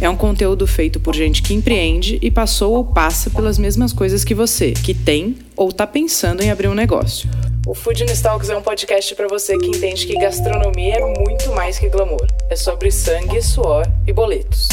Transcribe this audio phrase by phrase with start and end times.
[0.00, 4.22] É um conteúdo feito por gente que empreende e passou ou passa pelas mesmas coisas
[4.22, 7.28] que você, que tem ou está pensando em abrir um negócio.
[7.66, 11.80] O Food Talks é um podcast para você que entende que gastronomia é muito mais
[11.80, 12.28] que glamour.
[12.48, 14.68] É sobre sangue, suor e boletos.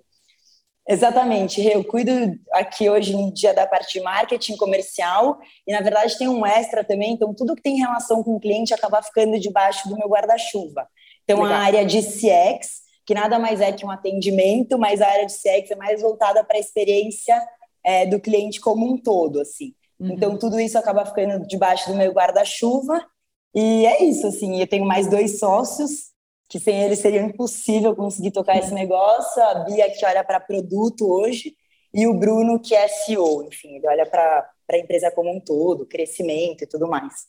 [0.88, 2.12] Exatamente, eu cuido
[2.52, 6.84] aqui hoje em dia da parte de marketing comercial e na verdade tem um extra
[6.84, 10.88] também, então tudo que tem relação com o cliente acaba ficando debaixo do meu guarda-chuva.
[11.23, 11.58] Então Legal.
[11.58, 15.34] a área de CX, que nada mais é que um atendimento, mas a área de
[15.34, 17.40] CX é mais voltada para a experiência
[17.84, 19.73] é, do cliente como um todo, assim.
[20.00, 20.13] Uhum.
[20.13, 23.06] Então, tudo isso acaba ficando debaixo do meu guarda-chuva.
[23.53, 24.59] E é isso, assim.
[24.59, 26.12] Eu tenho mais dois sócios,
[26.47, 29.41] que sem eles seria impossível conseguir tocar esse negócio.
[29.44, 31.56] A Bia, que olha para produto hoje,
[31.94, 33.44] e o Bruno, que é CEO.
[33.44, 37.28] Enfim, ele olha para a empresa como um todo, crescimento e tudo mais.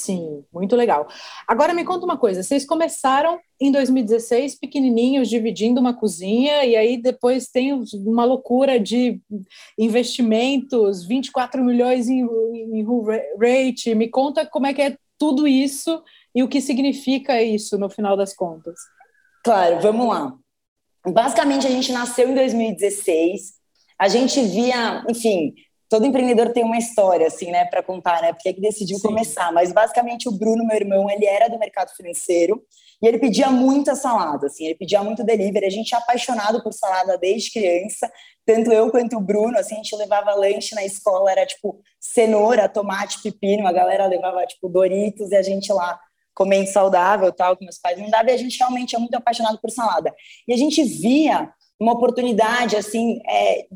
[0.00, 1.08] Sim, muito legal.
[1.46, 6.96] Agora me conta uma coisa: vocês começaram em 2016 pequenininhos, dividindo uma cozinha, e aí
[6.96, 7.72] depois tem
[8.06, 9.20] uma loucura de
[9.76, 12.86] investimentos, 24 milhões em, em
[13.40, 13.94] rate.
[13.96, 16.00] Me conta como é que é tudo isso
[16.32, 18.78] e o que significa isso no final das contas.
[19.42, 20.32] Claro, vamos lá.
[21.04, 23.58] Basicamente, a gente nasceu em 2016.
[23.98, 25.54] A gente via, enfim,
[25.88, 29.08] todo empreendedor tem uma história, assim, né, para contar, né, porque é que decidiu Sim.
[29.08, 29.52] começar.
[29.52, 32.62] Mas basicamente o Bruno, meu irmão, ele era do mercado financeiro
[33.02, 35.66] e ele pedia muita salada, assim, ele pedia muito delivery.
[35.66, 38.10] A gente é apaixonado por salada desde criança,
[38.44, 42.68] tanto eu quanto o Bruno, assim, a gente levava lanche na escola, era tipo cenoura,
[42.68, 45.98] tomate, pepino, a galera levava tipo Doritos e a gente lá
[46.34, 49.58] comendo saudável, tal, que meus pais não davam, e a gente realmente é muito apaixonado
[49.60, 50.14] por salada.
[50.46, 53.66] E a gente via uma oportunidade, assim, é,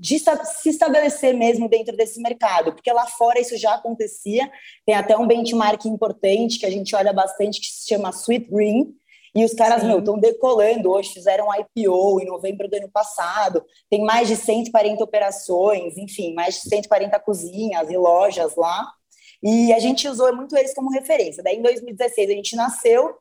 [0.00, 4.50] de se estabelecer mesmo dentro desse mercado, porque lá fora isso já acontecia,
[4.86, 8.94] tem até um benchmark importante que a gente olha bastante, que se chama Sweet Green,
[9.34, 9.88] e os caras, Sim.
[9.88, 15.04] meu, estão decolando hoje, fizeram IPO em novembro do ano passado, tem mais de 140
[15.04, 18.90] operações, enfim, mais de 140 cozinhas e lojas lá,
[19.42, 21.42] e a gente usou muito eles como referência.
[21.42, 23.16] Daí, em 2016, a gente nasceu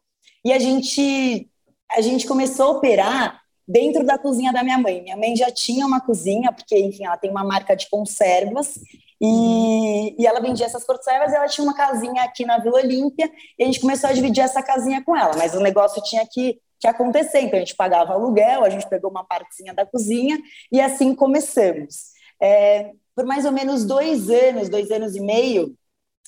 [0.45, 1.49] e a gente,
[1.91, 4.99] a gente começou a operar dentro da cozinha da minha mãe.
[4.99, 8.79] Minha mãe já tinha uma cozinha, porque, enfim, ela tem uma marca de conservas,
[9.21, 13.29] e, e ela vendia essas conservas e ela tinha uma casinha aqui na Vila Olímpia,
[13.59, 16.59] e a gente começou a dividir essa casinha com ela, mas o negócio tinha que,
[16.79, 20.39] que acontecer, então a gente pagava aluguel, a gente pegou uma partezinha da cozinha,
[20.71, 22.13] e assim começamos.
[22.41, 25.75] É, por mais ou menos dois anos, dois anos e meio,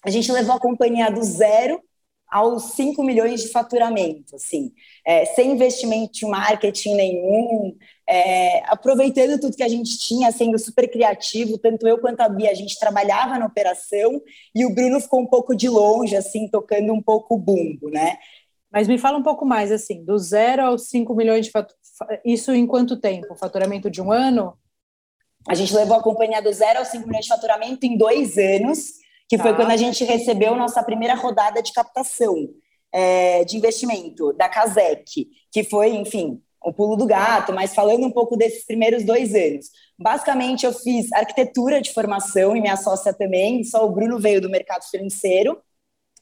[0.06, 1.82] a gente levou a companhia do zero
[2.32, 4.72] aos 5 milhões de faturamento, assim,
[5.06, 7.76] é, sem investimento de marketing nenhum,
[8.08, 12.50] é, aproveitando tudo que a gente tinha, sendo super criativo, tanto eu quanto a Bia,
[12.50, 14.22] a gente trabalhava na operação,
[14.56, 18.18] e o Bruno ficou um pouco de longe, assim, tocando um pouco o bumbo, né?
[18.72, 21.82] Mas me fala um pouco mais, assim, do zero aos 5 milhões de faturamento,
[22.24, 23.36] isso em quanto tempo?
[23.36, 24.58] Faturamento de um ano?
[25.50, 29.01] A gente levou a companhia do zero aos 5 milhões de faturamento em dois anos,
[29.32, 29.44] que tá.
[29.44, 32.50] foi quando a gente recebeu nossa primeira rodada de captação
[32.92, 38.12] é, de investimento da Casec, que foi, enfim, o pulo do gato, mas falando um
[38.12, 39.68] pouco desses primeiros dois anos.
[39.98, 44.50] Basicamente, eu fiz arquitetura de formação e minha sócia também, só o Bruno veio do
[44.50, 45.58] mercado financeiro,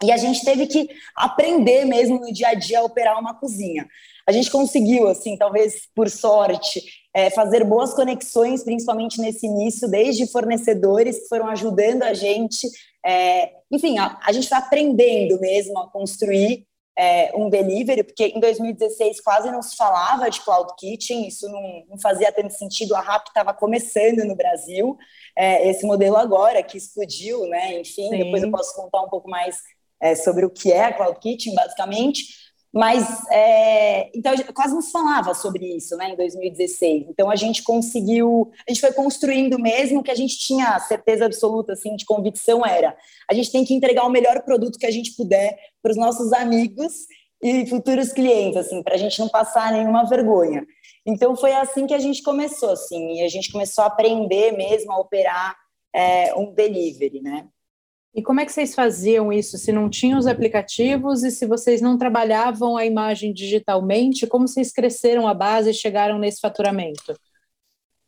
[0.03, 3.87] e a gente teve que aprender mesmo no dia a dia a operar uma cozinha.
[4.27, 10.31] A gente conseguiu, assim, talvez por sorte, é, fazer boas conexões, principalmente nesse início, desde
[10.31, 12.69] fornecedores que foram ajudando a gente.
[13.05, 16.67] É, enfim, a, a gente está aprendendo mesmo a construir
[16.97, 21.85] é, um delivery, porque em 2016 quase não se falava de cloud kitchen, isso não,
[21.91, 24.97] não fazia tanto sentido, a RAP estava começando no Brasil,
[25.33, 27.79] é, esse modelo agora que explodiu, né?
[27.79, 28.17] Enfim, Sim.
[28.17, 29.55] depois eu posso contar um pouco mais
[30.01, 32.48] é, sobre o que é a cloud kitchen, basicamente.
[32.71, 37.07] Mas, é, então, quase não se falava sobre isso, né, em 2016.
[37.09, 41.73] Então, a gente conseguiu, a gente foi construindo mesmo que a gente tinha certeza absoluta,
[41.73, 42.95] assim, de convicção era,
[43.29, 46.31] a gente tem que entregar o melhor produto que a gente puder para os nossos
[46.31, 46.93] amigos
[47.41, 50.63] e futuros clientes, assim, para a gente não passar nenhuma vergonha.
[51.05, 54.91] Então, foi assim que a gente começou, assim, e a gente começou a aprender mesmo
[54.91, 55.55] a operar
[55.95, 57.47] é, um delivery, né.
[58.13, 59.57] E como é que vocês faziam isso?
[59.57, 64.71] Se não tinham os aplicativos e se vocês não trabalhavam a imagem digitalmente, como vocês
[64.71, 67.15] cresceram a base e chegaram nesse faturamento?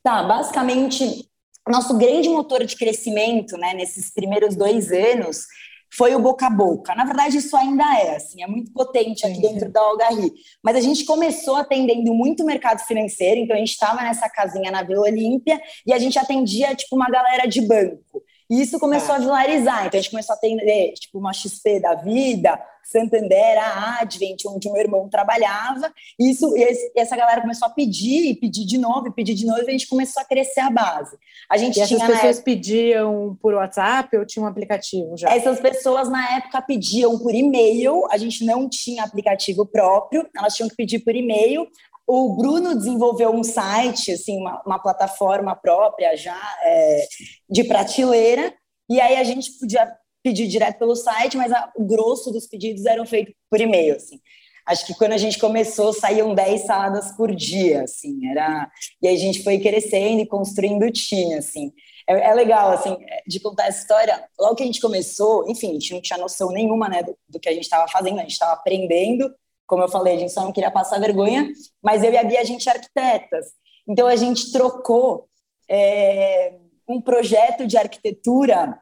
[0.03, 1.30] Tá, basicamente,
[1.68, 5.45] nosso grande motor de crescimento, né, nesses primeiros dois anos,
[5.94, 6.95] foi o boca a boca.
[6.95, 10.31] Na verdade, isso ainda é, assim, é muito potente aqui dentro da Algarri.
[10.63, 14.71] Mas a gente começou atendendo muito o mercado financeiro, então a gente estava nessa casinha
[14.71, 18.24] na Vila Olímpia e a gente atendia, tipo, uma galera de banco.
[18.51, 19.88] E isso começou a vilarizar.
[19.88, 24.69] Então a gente começou a atender tipo uma XP da vida, Santander, a Advent, onde
[24.69, 25.89] meu irmão trabalhava.
[26.19, 29.45] E isso, e essa galera começou a pedir, e pedir de novo, e pedir de
[29.45, 31.18] novo, e a gente começou a crescer a base.
[31.50, 32.44] A gente e tinha, essas pessoas época...
[32.44, 35.30] pediam por WhatsApp ou tinha um aplicativo já?
[35.30, 40.68] Essas pessoas na época pediam por e-mail, a gente não tinha aplicativo próprio, elas tinham
[40.68, 41.68] que pedir por e-mail.
[42.13, 47.07] O Bruno desenvolveu um site, assim, uma, uma plataforma própria já é,
[47.49, 48.53] de prateleira,
[48.89, 49.89] e aí a gente podia
[50.21, 54.19] pedir direto pelo site, mas a, o grosso dos pedidos eram feitos por e-mail, assim.
[54.65, 58.69] Acho que quando a gente começou, saíam 10 saladas por dia, assim, era...
[59.01, 61.71] E a gente foi crescendo e construindo o time, assim.
[62.05, 64.21] É, é, legal, assim, de contar essa história.
[64.37, 67.39] Logo que a gente começou, enfim, a gente não tinha noção nenhuma, né, do, do
[67.39, 69.33] que a gente estava fazendo, a gente estava aprendendo,
[69.67, 71.49] como eu falei, a gente só não queria passar vergonha,
[71.81, 73.47] mas eu e a Bia, a gente é arquitetas.
[73.87, 75.27] Então, a gente trocou
[75.69, 76.53] é,
[76.87, 78.79] um projeto de arquitetura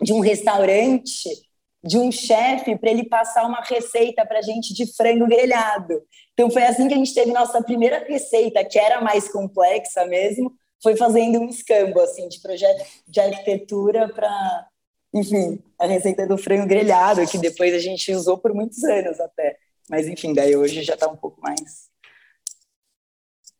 [0.00, 1.28] de um restaurante,
[1.82, 6.02] de um chefe, para ele passar uma receita para a gente de frango grelhado.
[6.32, 10.52] Então, foi assim que a gente teve nossa primeira receita, que era mais complexa mesmo,
[10.82, 14.66] foi fazendo um escambo, assim, de projeto de arquitetura para,
[15.12, 19.56] enfim, a receita do frango grelhado, que depois a gente usou por muitos anos até.
[19.88, 21.88] Mas enfim, daí hoje já está um pouco mais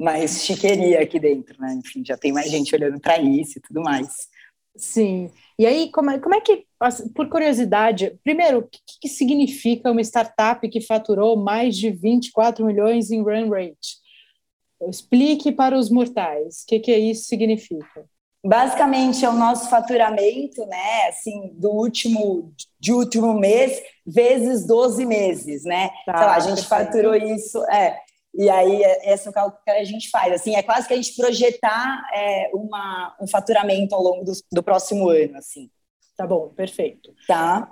[0.01, 1.75] mais chiqueria aqui dentro, né?
[1.75, 4.29] Enfim, já tem mais gente olhando para isso e tudo mais.
[4.77, 5.31] Sim.
[5.59, 6.65] E aí, como é, como é que,
[7.15, 13.11] por curiosidade, primeiro, o que, que significa uma startup que faturou mais de 24 milhões
[13.11, 13.99] em run rate?
[14.89, 18.09] Explique para os mortais o que, que isso significa.
[18.45, 21.09] Basicamente é o nosso faturamento, né?
[21.09, 25.91] Assim, do último de último mês vezes 12 meses, né?
[26.07, 27.99] Tá, Sei lá, a gente faturou isso, é.
[28.35, 30.33] E aí, é, esse é o cálculo que a gente faz.
[30.33, 34.63] Assim, é quase que a gente projetar é, uma, um faturamento ao longo do, do
[34.63, 35.69] próximo ano, assim.
[36.17, 37.13] Tá bom, perfeito.
[37.27, 37.69] Tá.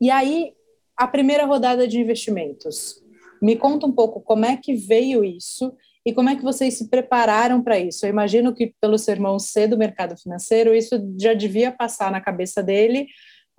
[0.00, 0.52] E aí,
[0.96, 3.02] a primeira rodada de investimentos.
[3.40, 5.72] Me conta um pouco como é que veio isso
[6.04, 8.06] e como é que vocês se prepararam para isso?
[8.06, 12.20] Eu imagino que, pelo seu irmão ser do mercado financeiro, isso já devia passar na
[12.20, 13.06] cabeça dele,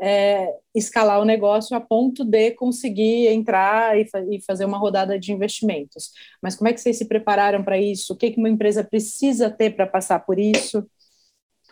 [0.01, 5.19] é, escalar o negócio a ponto de conseguir entrar e, fa e, fazer uma rodada
[5.19, 6.11] de investimentos.
[6.41, 8.13] Mas como é que vocês se prepararam para isso?
[8.13, 10.89] O que, que uma empresa precisa ter para passar por isso?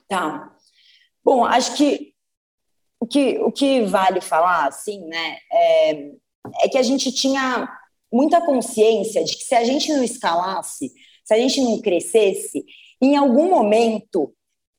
[0.07, 0.53] Tá.
[1.23, 2.13] Bom, acho que
[2.99, 5.91] o que, o que vale falar, assim, né, é,
[6.63, 7.69] é que a gente tinha
[8.11, 10.91] muita consciência de que se a gente não escalasse,
[11.23, 12.63] se a gente não crescesse,
[13.01, 14.33] em algum momento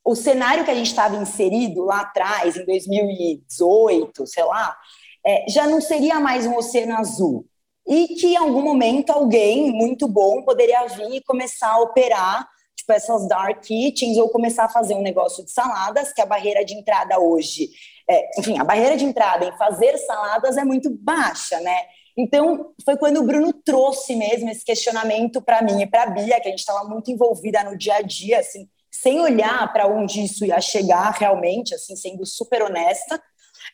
[0.04, 4.74] o cenário que a gente estava inserido lá atrás, em 2018, sei lá,
[5.24, 7.44] é, já não seria mais um oceano azul.
[7.86, 12.92] E que em algum momento alguém muito bom poderia vir e começar a operar tipo
[12.92, 16.74] essas dark kitchens ou começar a fazer um negócio de saladas, que a barreira de
[16.74, 17.68] entrada hoje,
[18.08, 21.76] é, enfim, a barreira de entrada em fazer saladas é muito baixa, né?
[22.20, 26.40] Então, foi quando o Bruno trouxe mesmo esse questionamento para mim e para a Bia,
[26.40, 30.24] que a gente estava muito envolvida no dia a dia, assim, sem olhar para onde
[30.24, 33.22] isso ia chegar realmente, assim, sendo super honesta.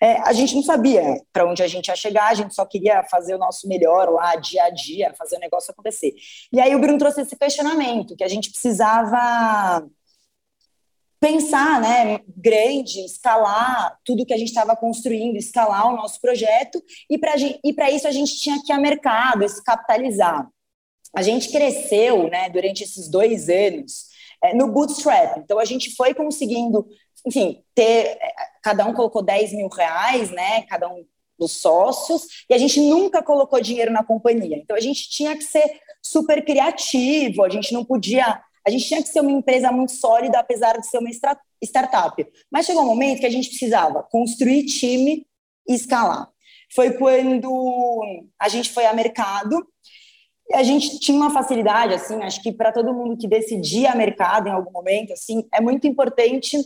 [0.00, 3.02] é, a gente não sabia para onde a gente ia chegar, a gente só queria
[3.04, 6.12] fazer o nosso melhor lá, dia a dia, fazer o negócio acontecer.
[6.52, 9.86] E aí o Bruno trouxe esse questionamento, que a gente precisava
[11.25, 17.16] pensar, né, grande, escalar tudo que a gente estava construindo, escalar o nosso projeto, e
[17.16, 20.47] para isso a gente tinha que ir a mercado, se capitalizar.
[21.16, 24.09] A gente cresceu, né, durante esses dois anos,
[24.43, 26.87] é, no bootstrap, então a gente foi conseguindo,
[27.26, 31.07] enfim, ter, é, cada um colocou 10 mil reais, né, cada um
[31.38, 35.45] dos sócios, e a gente nunca colocou dinheiro na companhia, então a gente tinha que
[35.45, 35.64] ser
[36.02, 40.38] super criativo, a gente não podia a gente tinha que ser uma empresa muito sólida,
[40.38, 41.11] apesar de ser uma
[41.62, 42.26] startup.
[42.50, 45.26] Mas chegou um momento que a gente precisava construir time
[45.68, 46.28] e escalar.
[46.75, 48.02] Foi quando
[48.38, 49.66] a gente foi a mercado
[50.49, 54.49] e a gente tinha uma facilidade, assim, acho que para todo mundo que decidia mercado
[54.49, 56.59] em algum momento, assim, é muito importante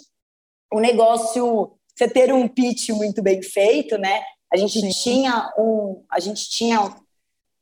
[0.72, 4.22] o negócio, você ter um pitch muito bem feito, né?
[4.52, 4.90] A gente Sim.
[4.90, 6.94] tinha um, a gente tinha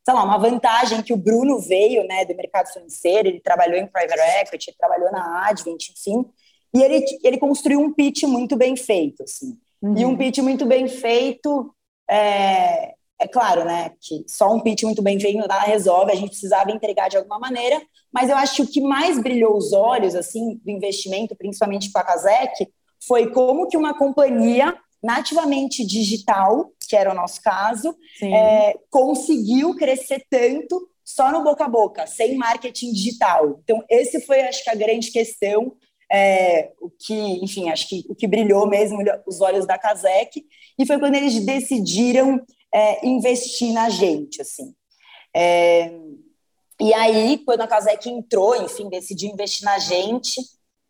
[0.07, 3.89] sei lá, uma vantagem que o Bruno veio, né, do mercado financeiro, ele trabalhou em
[3.89, 6.25] private equity, trabalhou na Advent, enfim,
[6.73, 9.59] e ele, ele construiu um pitch muito bem feito, assim.
[9.83, 9.99] Uhum.
[9.99, 11.75] E um pitch muito bem feito,
[12.09, 16.31] é, é claro, né, que só um pitch muito bem feito não resolve, a gente
[16.31, 17.83] precisava entregar de alguma maneira,
[18.13, 21.99] mas eu acho que o que mais brilhou os olhos, assim, do investimento, principalmente com
[21.99, 22.69] a Kazek,
[23.05, 24.73] foi como que uma companhia
[25.07, 31.69] nativamente digital, que era o nosso caso, é, conseguiu crescer tanto só no boca a
[31.69, 33.61] boca, sem marketing digital.
[33.63, 35.73] Então, esse foi, acho que, a grande questão,
[36.11, 40.45] é, o que, enfim, acho que o que brilhou mesmo os olhos da Kazek,
[40.77, 42.45] e foi quando eles decidiram
[42.75, 44.75] é, investir na gente, assim.
[45.35, 45.93] É,
[46.81, 50.41] e aí, quando a Kazek entrou, enfim, decidiu investir na gente,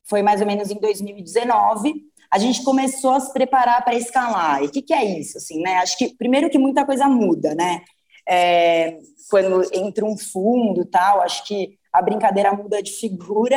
[0.09, 2.07] foi mais ou menos em 2019,
[2.37, 4.63] a gente começou a se preparar para escalar.
[4.63, 5.39] E o que, que, é isso?
[5.39, 5.77] Assim, né?
[5.77, 7.83] Acho que, primeiro, que muita coisa muda, né?
[8.29, 8.99] É,
[9.31, 13.57] quando entra um fundo tal, acho que a brincadeira muda de figura,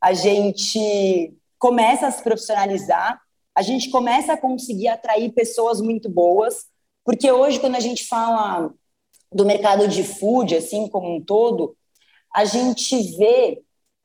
[0.00, 3.20] a gente começa a se profissionalizar,
[3.52, 6.66] a gente começa a conseguir atrair pessoas muito boas,
[7.04, 8.72] porque hoje, quando a gente fala
[9.32, 11.76] do mercado de food, assim como um todo,
[12.32, 13.60] a gente vê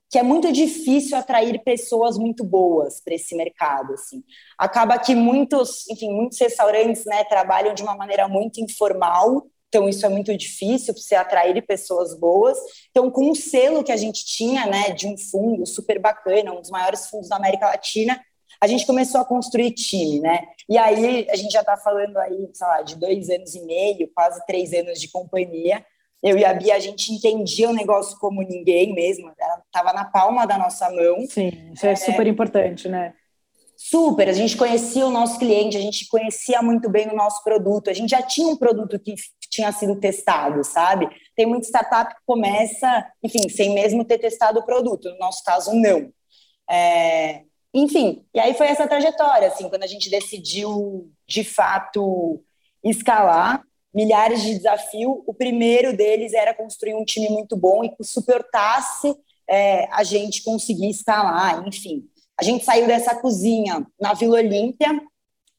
[0.09, 4.23] que é muito difícil atrair pessoas muito boas para esse mercado, assim.
[4.57, 10.05] Acaba que muitos, enfim, muitos restaurantes, né, trabalham de uma maneira muito informal, então isso
[10.05, 12.57] é muito difícil para você atrair pessoas boas.
[12.91, 16.61] Então, com o selo que a gente tinha, né, de um fundo super bacana, um
[16.61, 18.19] dos maiores fundos da América Latina,
[18.61, 20.47] a gente começou a construir time, né?
[20.69, 24.09] E aí a gente já está falando aí, sei lá, de dois anos e meio,
[24.15, 25.85] quase três anos de companhia
[26.25, 30.03] eu e a Bia, a gente entendia o negócio como ninguém mesmo, ela estava na
[30.03, 31.23] palma da nossa mão.
[31.29, 33.13] Sim, isso é, é super importante, né?
[33.77, 37.91] Super, a gente conhecia o nosso cliente, a gente conhecia muito bem o nosso produto,
[37.91, 39.13] a gente já tinha um produto que
[39.51, 41.07] tinha sido testado, sabe?
[41.35, 45.75] Tem muita startup que começa, enfim, sem mesmo ter testado o produto, no nosso caso,
[45.75, 46.11] não.
[46.67, 52.41] É, enfim, e aí foi essa trajetória, assim, quando a gente decidiu, de fato,
[52.83, 53.61] escalar,
[53.95, 55.23] milhares de desafios.
[55.25, 59.15] O primeiro deles era construir um time muito bom e que suportasse
[59.49, 62.03] é, a gente conseguir escalar, enfim.
[62.37, 65.01] A gente saiu dessa cozinha na Vila Olímpia,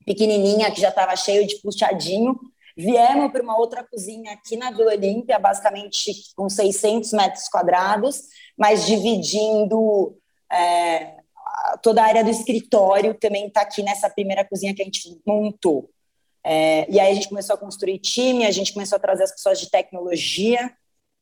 [0.04, 2.38] pequenininha, que já estava cheio de puxadinho,
[2.76, 8.22] viemos para uma outra cozinha aqui na Vila Olímpia, basicamente com 600 metros quadrados,
[8.56, 10.14] mas dividindo
[10.52, 11.16] é,
[11.82, 15.88] toda a área do escritório também está aqui nessa primeira cozinha que a gente montou.
[16.48, 19.32] É, e aí a gente começou a construir time, a gente começou a trazer as
[19.32, 20.72] pessoas de tecnologia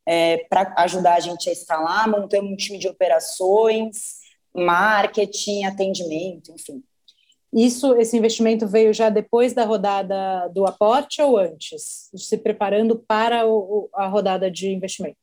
[0.06, 4.18] é, para ajudar a gente a escalar, montamos um time de operações,
[4.54, 6.82] marketing, atendimento, enfim.
[7.50, 13.46] Isso, esse investimento veio já depois da rodada do aporte ou antes, se preparando para
[13.46, 15.16] o, a rodada de investimento?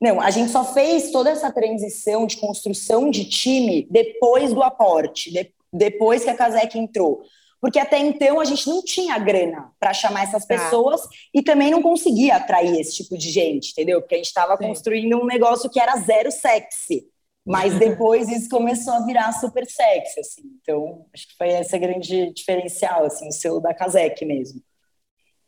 [0.00, 5.30] Não, a gente só fez toda essa transição de construção de time depois do aporte,
[5.30, 7.22] de, depois que a Casec entrou
[7.64, 10.54] porque até então a gente não tinha grana para chamar essas tá.
[10.54, 11.00] pessoas
[11.32, 14.02] e também não conseguia atrair esse tipo de gente, entendeu?
[14.02, 17.08] Porque a gente estava construindo um negócio que era zero sexy.
[17.42, 20.42] Mas depois isso começou a virar super sexy, assim.
[20.60, 24.60] Então, acho que foi esse grande diferencial, assim, o selo da Casec mesmo.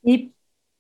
[0.03, 0.33] E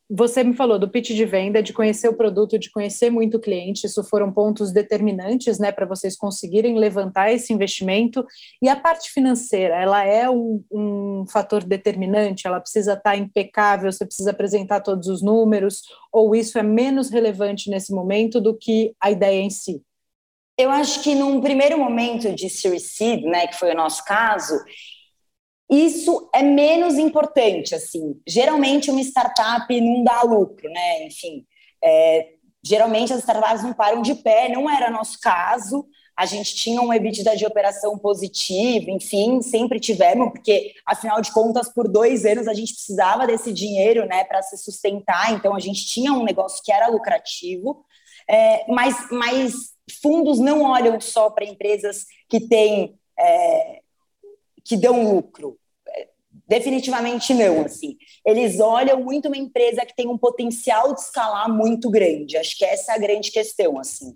[0.08, 3.40] você me falou do pitch de venda, de conhecer o produto, de conhecer muito o
[3.40, 8.24] cliente, isso foram pontos determinantes, né, para vocês conseguirem levantar esse investimento.
[8.62, 12.46] E a parte financeira, ela é um, um fator determinante?
[12.46, 15.82] Ela precisa estar tá impecável, você precisa apresentar todos os números,
[16.12, 19.82] ou isso é menos relevante nesse momento do que a ideia em si?
[20.58, 24.54] Eu acho que num primeiro momento de Series Seed, né, que foi o nosso caso,
[25.68, 28.20] isso é menos importante, assim.
[28.26, 31.06] Geralmente uma startup não dá lucro, né?
[31.06, 31.44] Enfim,
[31.82, 35.86] é, geralmente as startups não param de pé, não era nosso caso.
[36.16, 41.68] A gente tinha um EBITDA de operação positivo, enfim, sempre tivemos, porque afinal de contas,
[41.68, 45.32] por dois anos a gente precisava desse dinheiro, né, para se sustentar.
[45.32, 47.84] Então a gente tinha um negócio que era lucrativo,
[48.28, 49.52] é, mas, mas
[50.00, 53.80] fundos não olham só para empresas que têm é,
[54.66, 55.58] que dão lucro.
[56.48, 57.96] Definitivamente não, assim.
[58.24, 62.36] Eles olham muito uma empresa que tem um potencial de escalar muito grande.
[62.36, 64.14] Acho que essa é a grande questão, assim.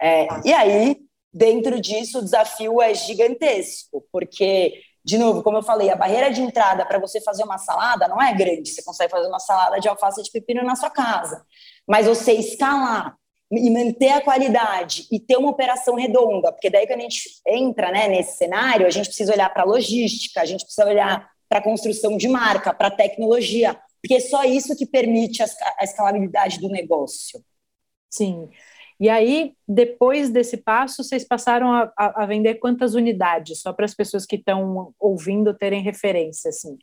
[0.00, 0.96] É, e aí,
[1.32, 6.42] dentro disso, o desafio é gigantesco, porque, de novo, como eu falei, a barreira de
[6.42, 8.70] entrada para você fazer uma salada não é grande.
[8.70, 11.44] Você consegue fazer uma salada de alface de pepino na sua casa.
[11.88, 13.16] Mas você escalar
[13.58, 17.90] e manter a qualidade e ter uma operação redonda, porque daí quando a gente entra
[17.90, 21.58] né, nesse cenário, a gente precisa olhar para a logística, a gente precisa olhar para
[21.58, 26.58] a construção de marca, para a tecnologia, porque é só isso que permite a escalabilidade
[26.60, 27.44] do negócio.
[28.10, 28.48] Sim.
[28.98, 33.60] E aí, depois desse passo, vocês passaram a, a vender quantas unidades?
[33.60, 36.78] Só para as pessoas que estão ouvindo terem referência, assim.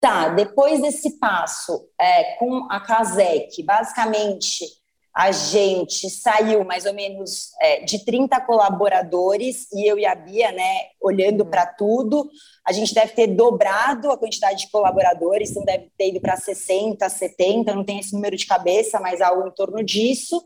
[0.00, 4.83] Tá, depois desse passo, é, com a Casec, basicamente
[5.14, 10.50] a gente saiu mais ou menos é, de 30 colaboradores e eu e a Bia,
[10.50, 11.50] né, olhando uhum.
[11.50, 12.28] para tudo,
[12.66, 17.08] a gente deve ter dobrado a quantidade de colaboradores, então deve ter ido para 60,
[17.08, 20.44] 70, não tem esse número de cabeça, mas algo em torno disso.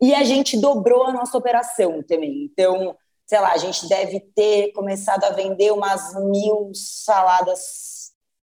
[0.00, 2.48] E a gente dobrou a nossa operação também.
[2.50, 2.96] Então,
[3.26, 7.95] sei lá, a gente deve ter começado a vender umas mil saladas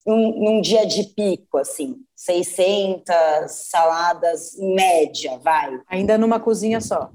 [0.07, 3.05] num, num, dia de pico, assim, 600
[3.49, 5.81] saladas em média, vai.
[5.89, 7.11] Ainda numa cozinha só?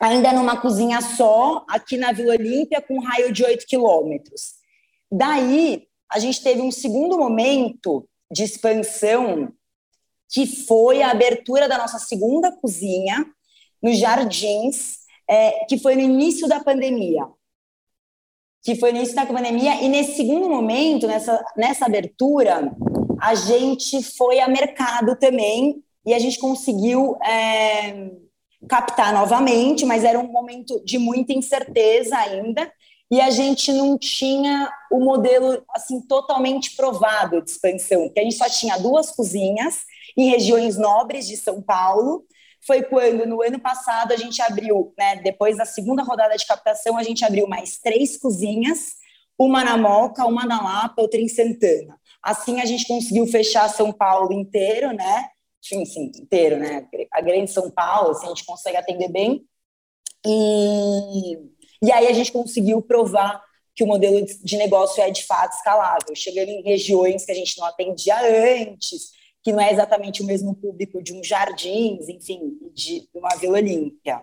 [0.00, 4.54] Ainda numa cozinha só, aqui na Vila Olímpia, com um raio de 8 quilômetros.
[5.10, 9.52] Daí, a gente teve um segundo momento de expansão,
[10.30, 13.26] que foi a abertura da nossa segunda cozinha,
[13.82, 14.98] nos Jardins,
[15.28, 17.26] é, que foi no início da pandemia
[18.62, 22.70] que foi no início da pandemia, e nesse segundo momento, nessa, nessa abertura,
[23.20, 28.10] a gente foi a mercado também e a gente conseguiu é,
[28.68, 32.70] captar novamente, mas era um momento de muita incerteza ainda,
[33.10, 38.36] e a gente não tinha o modelo assim totalmente provado de expansão, porque a gente
[38.36, 39.78] só tinha duas cozinhas
[40.16, 42.24] em regiões nobres de São Paulo,
[42.68, 46.98] foi quando, no ano passado, a gente abriu, né, depois da segunda rodada de captação,
[46.98, 48.90] a gente abriu mais três cozinhas,
[49.38, 51.98] uma na Moca, uma na Lapa, outra em Santana.
[52.22, 55.28] Assim, a gente conseguiu fechar São Paulo inteiro, né?
[55.62, 56.86] Sim, sim, inteiro, né?
[57.10, 59.46] A grande São Paulo, assim, a gente consegue atender bem.
[60.26, 61.38] E,
[61.82, 63.42] e aí a gente conseguiu provar
[63.74, 67.56] que o modelo de negócio é de fato escalável, chegando em regiões que a gente
[67.56, 68.16] não atendia
[68.60, 73.58] antes, que não é exatamente o mesmo público de um Jardins, enfim, de uma Vila
[73.58, 74.22] Olímpia.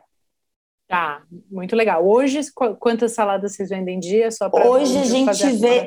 [0.88, 2.06] Tá, muito legal.
[2.06, 2.41] Hoje,
[2.80, 4.30] quantas saladas vocês vendem dia?
[4.30, 5.86] Só para Hoje a gente vê,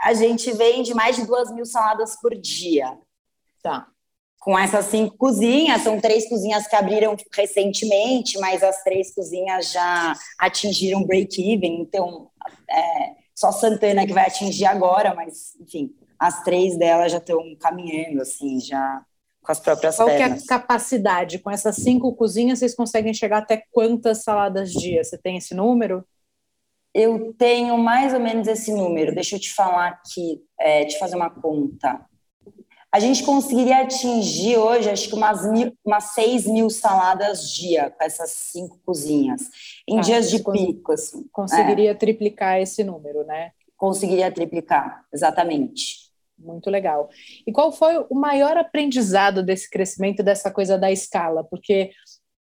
[0.00, 2.96] a gente vende mais de duas mil saladas por dia.
[3.62, 3.88] Tá.
[4.38, 10.14] Com essas cinco cozinhas, são três cozinhas que abriram recentemente, mas as três cozinhas já
[10.38, 12.30] atingiram break-even, então
[12.70, 18.22] é, só Santana que vai atingir agora, mas enfim, as três delas já estão caminhando,
[18.22, 19.04] assim, já
[19.46, 20.42] com as próprias Qual pernas.
[20.44, 21.38] que é a capacidade?
[21.38, 25.04] Com essas cinco cozinhas, vocês conseguem chegar até quantas saladas dia?
[25.04, 26.04] Você tem esse número?
[26.92, 29.14] Eu tenho mais ou menos esse número.
[29.14, 32.04] Deixa eu te falar aqui, é, te fazer uma conta.
[32.90, 38.02] A gente conseguiria atingir hoje, acho que umas, mil, umas 6 mil saladas dia com
[38.02, 39.42] essas cinco cozinhas,
[39.86, 40.92] em ah, dias de pico.
[40.92, 41.28] Assim.
[41.30, 41.94] Conseguiria é.
[41.94, 43.50] triplicar esse número, né?
[43.76, 46.05] Conseguiria triplicar, exatamente.
[46.38, 47.08] Muito legal.
[47.46, 51.42] E qual foi o maior aprendizado desse crescimento, dessa coisa da escala?
[51.44, 51.90] Porque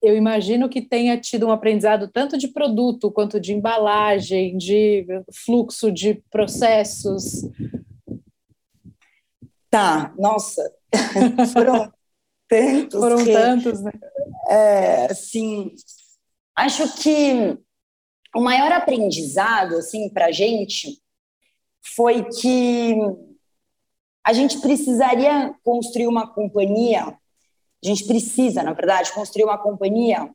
[0.03, 5.07] eu imagino que tenha tido um aprendizado tanto de produto quanto de embalagem, de
[5.45, 7.43] fluxo de processos.
[9.71, 10.63] Tá, nossa,
[11.53, 11.93] foram
[12.49, 12.99] tantos.
[12.99, 13.93] Foram que, tantos, né?
[14.49, 15.73] É, assim,
[16.57, 17.57] acho que
[18.35, 21.01] o maior aprendizado, assim, para a gente
[21.95, 22.97] foi que
[24.25, 30.31] a gente precisaria construir uma companhia, a gente precisa, na verdade, construir uma companhia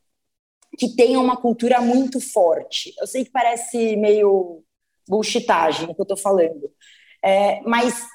[0.78, 2.94] que tenha uma cultura muito forte.
[3.00, 4.64] Eu sei que parece meio
[5.08, 6.70] bullshitagem o que eu estou falando,
[7.24, 8.06] é, mas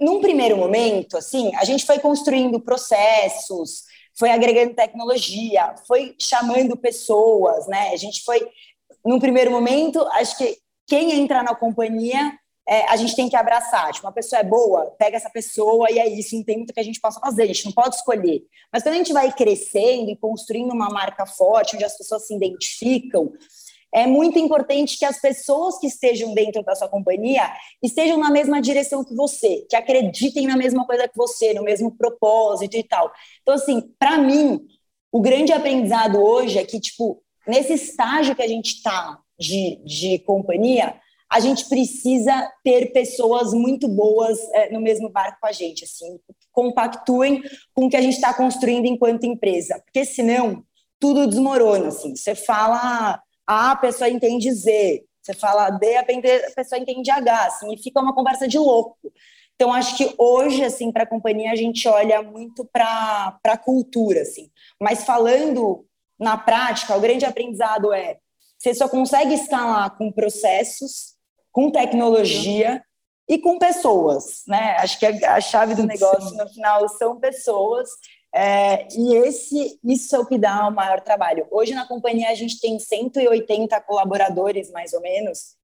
[0.00, 3.84] num primeiro momento, assim, a gente foi construindo processos,
[4.18, 7.90] foi agregando tecnologia, foi chamando pessoas, né?
[7.92, 8.46] A gente foi,
[9.04, 13.92] num primeiro momento, acho que quem entra na companhia é, a gente tem que abraçar.
[13.92, 16.80] Tipo, uma pessoa é boa, pega essa pessoa e é isso, não tem muito que
[16.80, 18.42] a gente possa fazer, a gente não pode escolher.
[18.72, 22.34] Mas quando a gente vai crescendo e construindo uma marca forte, onde as pessoas se
[22.34, 23.32] identificam,
[23.94, 28.60] é muito importante que as pessoas que estejam dentro da sua companhia estejam na mesma
[28.60, 33.12] direção que você, que acreditem na mesma coisa que você, no mesmo propósito e tal.
[33.42, 34.66] Então, assim, para mim,
[35.10, 40.18] o grande aprendizado hoje é que, tipo, nesse estágio que a gente está de, de
[40.20, 40.98] companhia,
[41.32, 46.20] a gente precisa ter pessoas muito boas é, no mesmo barco com a gente, assim,
[46.52, 47.42] compactuem
[47.74, 50.62] com o que a gente está construindo enquanto empresa, porque senão
[51.00, 52.14] tudo desmorona, assim.
[52.14, 56.04] Você fala A, a pessoa entende Z, você fala D, a
[56.54, 58.98] pessoa entende H, assim, e fica uma conversa de louco.
[59.54, 64.20] Então, acho que hoje, assim, para a companhia, a gente olha muito para a cultura,
[64.20, 64.50] assim.
[64.78, 65.86] Mas falando
[66.20, 68.18] na prática, o grande aprendizado é
[68.58, 71.11] você só consegue escalar com processos,
[71.52, 72.82] com tecnologia
[73.28, 74.76] e com pessoas, né?
[74.78, 76.36] Acho que a, chave do negócio Sim.
[76.36, 77.88] no final são pessoas.
[78.34, 81.46] É, e esse, isso é o que dá o maior trabalho.
[81.50, 85.54] Hoje na companhia a gente tem 180 colaboradores, mais ou menos.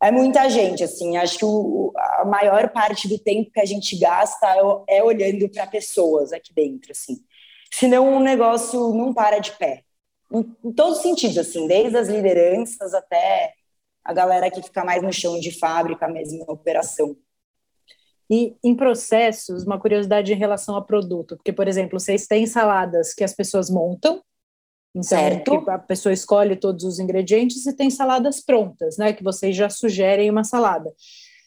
[0.00, 1.16] É muita gente, assim.
[1.16, 4.46] Acho que o, a maior parte do tempo que a gente gasta
[4.88, 7.16] é, é olhando para pessoas aqui dentro, assim.
[7.72, 9.82] Senão o negócio não para de pé
[10.32, 13.52] em, em todos os sentidos, assim, desde as lideranças até
[14.04, 17.16] a galera que fica mais no chão de fábrica mesmo, na operação.
[18.30, 23.12] E em processos, uma curiosidade em relação a produto, porque, por exemplo, vocês têm saladas
[23.12, 24.22] que as pessoas montam,
[24.94, 25.70] então certo.
[25.70, 29.12] a pessoa escolhe todos os ingredientes e tem saladas prontas, né?
[29.12, 30.90] Que vocês já sugerem uma salada.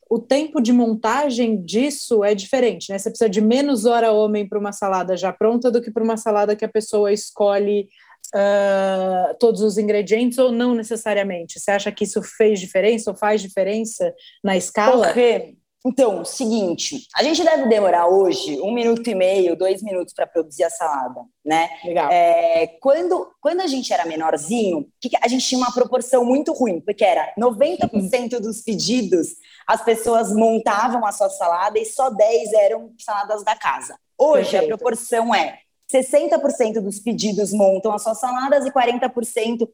[0.10, 2.98] O tempo de montagem disso é diferente, né?
[2.98, 6.18] Você precisa de menos hora homem para uma salada já pronta do que para uma
[6.18, 7.88] salada que a pessoa escolhe
[8.34, 11.60] uh, todos os ingredientes ou não necessariamente?
[11.60, 15.08] Você acha que isso fez diferença ou faz diferença na escala?
[15.08, 20.26] Porque, então, seguinte, a gente deve demorar hoje um minuto e meio, dois minutos para
[20.26, 21.70] produzir a salada, né?
[21.84, 22.12] Legal.
[22.12, 24.88] É, quando, quando a gente era menorzinho,
[25.22, 29.36] a gente tinha uma proporção muito ruim, porque era 90% dos pedidos
[29.68, 33.96] as pessoas montavam a sua salada e só 10 eram saladas da casa.
[34.18, 34.74] Hoje Perfeito.
[34.74, 35.60] a proporção é
[35.92, 39.68] 60% dos pedidos montam as suas saladas e 40%.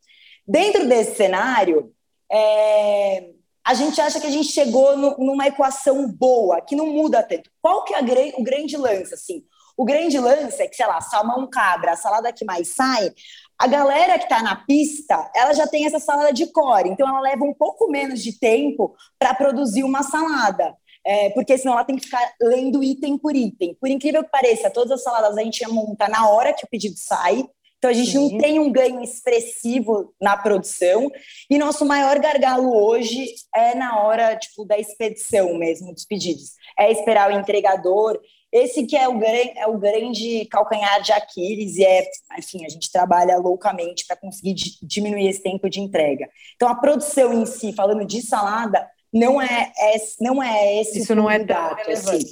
[0.48, 1.94] Dentro desse cenário,
[2.32, 3.30] é,
[3.64, 7.50] a gente acha que a gente chegou no, numa equação boa, que não muda tanto.
[7.62, 9.44] Qual que é o grande lance, assim?
[9.78, 13.12] O grande lance é que, sei lá, salmão cabra, a salada que mais sai,
[13.58, 17.22] a galera que está na pista, ela já tem essa salada de core, então ela
[17.22, 21.96] leva um pouco menos de tempo para produzir uma salada é, porque senão ela tem
[21.96, 23.76] que ficar lendo item por item.
[23.80, 26.96] Por incrível que pareça, todas as saladas a gente monta na hora que o pedido
[26.98, 27.46] sai,
[27.82, 28.34] então a gente Sim.
[28.34, 31.12] não tem um ganho expressivo na produção.
[31.50, 36.52] E nosso maior gargalo hoje é na hora tipo da expedição mesmo dos pedidos.
[36.78, 38.20] É esperar o entregador.
[38.52, 42.06] Esse que é o, é o grande calcanhar de Aquiles e é,
[42.38, 46.30] enfim, a gente trabalha loucamente para conseguir diminuir esse tempo de entrega.
[46.56, 51.14] Então a produção em si, falando de salada, não é, é não é esse Isso
[51.14, 52.16] não é tão relevante.
[52.16, 52.24] Assim.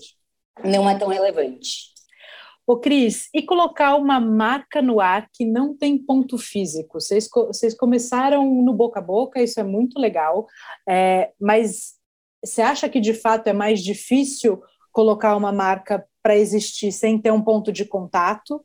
[0.64, 1.90] Não é tão relevante.
[2.66, 7.02] Ô, Cris, e colocar uma marca no ar que não tem ponto físico?
[7.02, 10.46] Vocês, vocês começaram no boca a boca, isso é muito legal,
[10.88, 11.96] é, mas
[12.44, 14.62] você acha que de fato é mais difícil
[14.92, 18.64] colocar uma marca para existir sem ter um ponto de contato?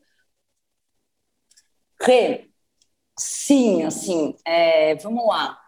[1.99, 2.51] Rê,
[3.17, 5.64] sim, assim, é, vamos lá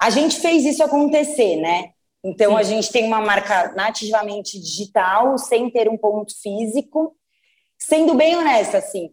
[0.00, 1.90] a gente fez isso acontecer, né?
[2.24, 2.58] Então Sim.
[2.58, 7.16] a gente tem uma marca nativamente digital, sem ter um ponto físico.
[7.78, 9.12] Sendo bem honesta, assim,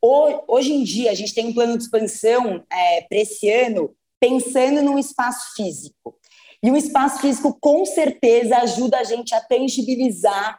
[0.00, 4.82] hoje em dia a gente tem um plano de expansão é, para esse ano pensando
[4.82, 6.16] num espaço físico.
[6.62, 10.58] E o espaço físico, com certeza, ajuda a gente a tangibilizar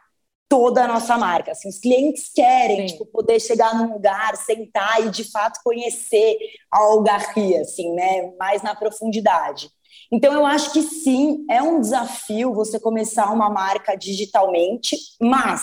[0.50, 1.52] toda a nossa marca.
[1.52, 6.36] Assim, os clientes querem tipo, poder chegar num lugar, sentar e de fato conhecer
[6.68, 9.70] a algarria, assim, né, mais na profundidade.
[10.12, 15.62] Então eu acho que sim, é um desafio você começar uma marca digitalmente, mas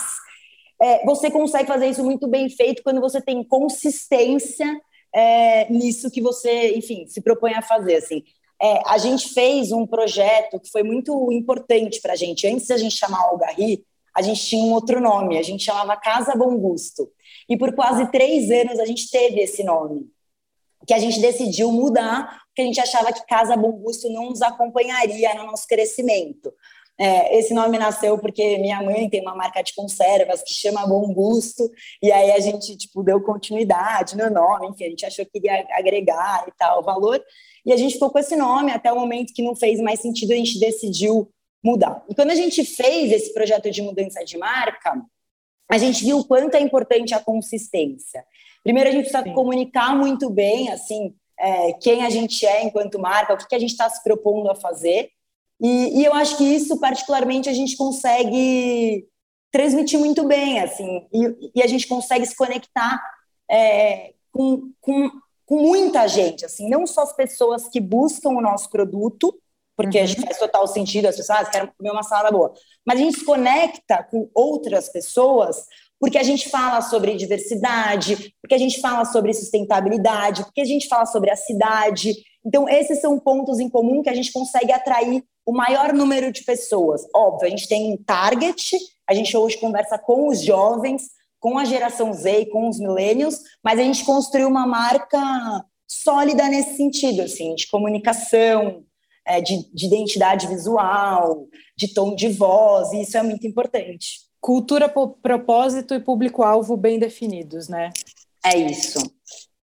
[0.82, 4.80] é, você consegue fazer isso muito bem feito quando você tem consistência
[5.14, 7.96] é, nisso que você, enfim, se propõe a fazer.
[7.96, 8.24] Assim,
[8.62, 12.48] é, a gente fez um projeto que foi muito importante para a gente.
[12.48, 13.84] Antes da gente chamar o Algarri,
[14.18, 17.08] a gente tinha um outro nome, a gente chamava Casa Bom Gusto.
[17.48, 20.10] E por quase três anos a gente teve esse nome,
[20.88, 24.42] que a gente decidiu mudar, porque a gente achava que Casa Bom Gusto não nos
[24.42, 26.52] acompanharia no nosso crescimento.
[27.00, 31.14] É, esse nome nasceu porque minha mãe tem uma marca de conservas que chama Bom
[31.14, 31.70] Gusto,
[32.02, 35.64] e aí a gente tipo, deu continuidade no nome, enfim, a gente achou que iria
[35.74, 37.24] agregar e tal valor,
[37.64, 40.34] e a gente ficou com esse nome até o momento que não fez mais sentido,
[40.34, 41.32] a gente decidiu
[41.68, 42.04] mudar.
[42.10, 45.02] E quando a gente fez esse projeto de mudança de marca,
[45.70, 48.24] a gente viu o quanto é importante a consistência.
[48.64, 49.34] Primeiro, a gente precisa Sim.
[49.34, 53.60] comunicar muito bem, assim, é, quem a gente é enquanto marca, o que, que a
[53.60, 55.10] gente está se propondo a fazer.
[55.60, 59.06] E, e, eu acho que isso, particularmente, a gente consegue
[59.52, 63.02] transmitir muito bem, assim, e, e a gente consegue se conectar
[63.50, 65.10] é, com, com,
[65.46, 69.34] com, muita gente, assim, não só as pessoas que buscam o nosso produto,
[69.78, 70.08] porque uhum.
[70.26, 72.52] faz total sentido, as pessoas ah, querem comer uma salada boa.
[72.86, 75.66] Mas a gente se conecta com outras pessoas
[76.00, 80.88] porque a gente fala sobre diversidade, porque a gente fala sobre sustentabilidade, porque a gente
[80.88, 82.16] fala sobre a cidade.
[82.46, 86.44] Então, esses são pontos em comum que a gente consegue atrair o maior número de
[86.44, 87.02] pessoas.
[87.16, 91.04] Óbvio, a gente tem um target, a gente hoje conversa com os jovens,
[91.40, 95.20] com a geração Z e com os millennials, mas a gente construiu uma marca
[95.88, 98.84] sólida nesse sentido, assim, de comunicação,
[99.28, 104.22] é, de, de identidade visual, de tom de voz, e isso é muito importante.
[104.40, 104.88] Cultura,
[105.22, 107.90] propósito e público-alvo bem definidos, né?
[108.46, 109.00] É isso.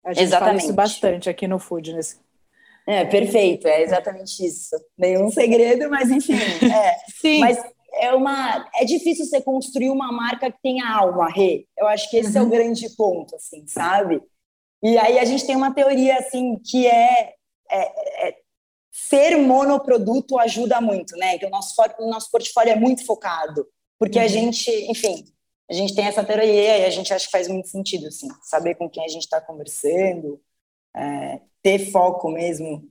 [0.06, 0.52] A gente exatamente.
[0.52, 2.19] fala isso bastante aqui no Foodness.
[2.88, 4.76] É, perfeito, é exatamente isso.
[4.98, 6.34] Nenhum segredo, mas enfim.
[6.63, 6.95] É.
[7.19, 7.39] Sim.
[7.39, 7.62] Mas
[7.95, 11.65] é uma é difícil você construir uma marca que tenha alma, Rê.
[11.78, 12.38] Eu acho que esse uhum.
[12.38, 12.50] é o uhum.
[12.50, 14.22] grande ponto, assim, sabe?
[14.82, 17.34] E aí a gente tem uma teoria assim que é,
[17.69, 18.36] é, é
[19.08, 21.36] ser monoproduto ajuda muito, né?
[21.36, 23.66] Então, o nosso, o nosso portfólio é muito focado,
[23.98, 24.26] porque uhum.
[24.26, 25.26] a gente, enfim,
[25.70, 28.76] a gente tem essa teoria e a gente acha que faz muito sentido, assim, saber
[28.76, 30.40] com quem a gente está conversando,
[30.96, 32.84] é, ter foco mesmo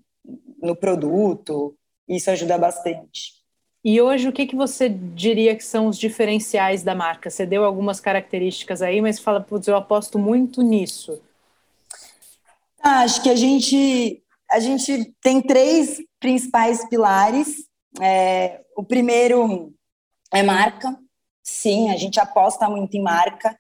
[0.62, 1.77] no produto,
[2.09, 3.38] isso ajuda bastante.
[3.85, 7.31] E hoje, o que, que você diria que são os diferenciais da marca?
[7.31, 11.21] Você deu algumas características aí, mas fala, putz, eu aposto muito nisso.
[12.81, 17.66] Ah, acho que a gente a gente tem três principais pilares.
[18.00, 19.74] É, o primeiro
[20.32, 20.96] é marca.
[21.42, 23.58] Sim, a gente aposta muito em marca.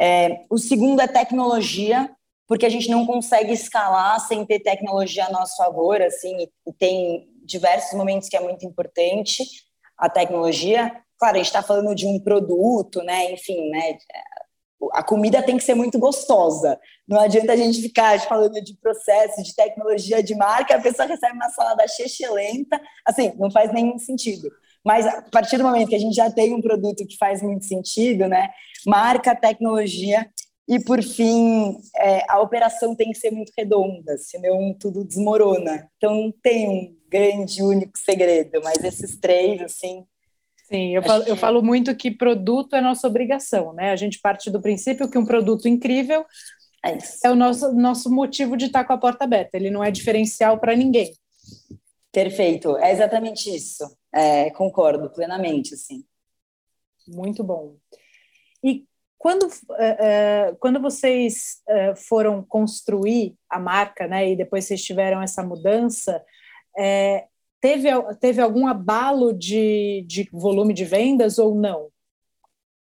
[0.00, 2.10] É, o segundo é tecnologia,
[2.46, 7.28] porque a gente não consegue escalar sem ter tecnologia a nosso favor, assim, e tem
[7.44, 9.44] diversos momentos que é muito importante
[9.98, 10.90] a tecnologia.
[11.18, 13.32] Claro, a gente está falando de um produto, né?
[13.32, 13.98] Enfim, né?
[14.92, 16.78] A comida tem que ser muito gostosa.
[17.06, 21.34] Não adianta a gente ficar falando de processo, de tecnologia, de marca, a pessoa recebe
[21.34, 21.84] uma salada
[22.32, 24.50] lenta, assim, não faz nenhum sentido.
[24.84, 27.64] Mas a partir do momento que a gente já tem um produto que faz muito
[27.66, 28.48] sentido, né?
[28.86, 30.26] Marca, tecnologia
[30.66, 35.90] e por fim é, a operação tem que ser muito redonda, senão tudo desmorona.
[35.96, 40.06] Então não tem um grande único segredo, mas esses três assim
[40.70, 43.90] Sim, eu falo, eu falo muito que produto é nossa obrigação, né?
[43.90, 46.24] A gente parte do princípio que um produto incrível
[46.84, 49.90] é, é o nosso, nosso motivo de estar com a porta aberta, ele não é
[49.90, 51.12] diferencial para ninguém.
[52.12, 53.84] Perfeito, é exatamente isso.
[54.14, 56.04] É, concordo plenamente, assim.
[57.08, 57.76] Muito bom.
[58.62, 58.84] E
[59.18, 59.96] quando, é,
[60.48, 66.24] é quando vocês é, foram construir a marca, né, e depois vocês tiveram essa mudança,
[66.78, 67.26] é,
[67.60, 67.88] Teve,
[68.20, 71.88] teve algum abalo de, de volume de vendas ou não?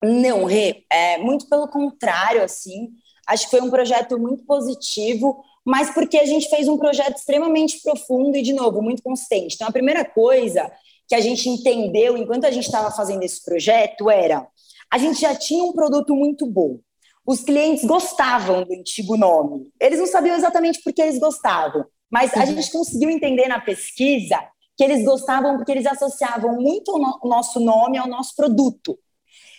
[0.02, 2.90] Não, Rê, é, muito pelo contrário, assim,
[3.26, 7.80] acho que foi um projeto muito positivo, mas porque a gente fez um projeto extremamente
[7.80, 9.54] profundo e, de novo, muito consistente.
[9.54, 10.70] Então, a primeira coisa
[11.08, 14.46] que a gente entendeu enquanto a gente estava fazendo esse projeto era
[14.90, 16.78] a gente já tinha um produto muito bom.
[17.26, 19.68] Os clientes gostavam do antigo nome.
[19.80, 22.46] Eles não sabiam exatamente por que eles gostavam, mas a uhum.
[22.46, 24.38] gente conseguiu entender na pesquisa
[24.76, 28.98] que eles gostavam porque eles associavam muito o, nosso nome ao nosso produto.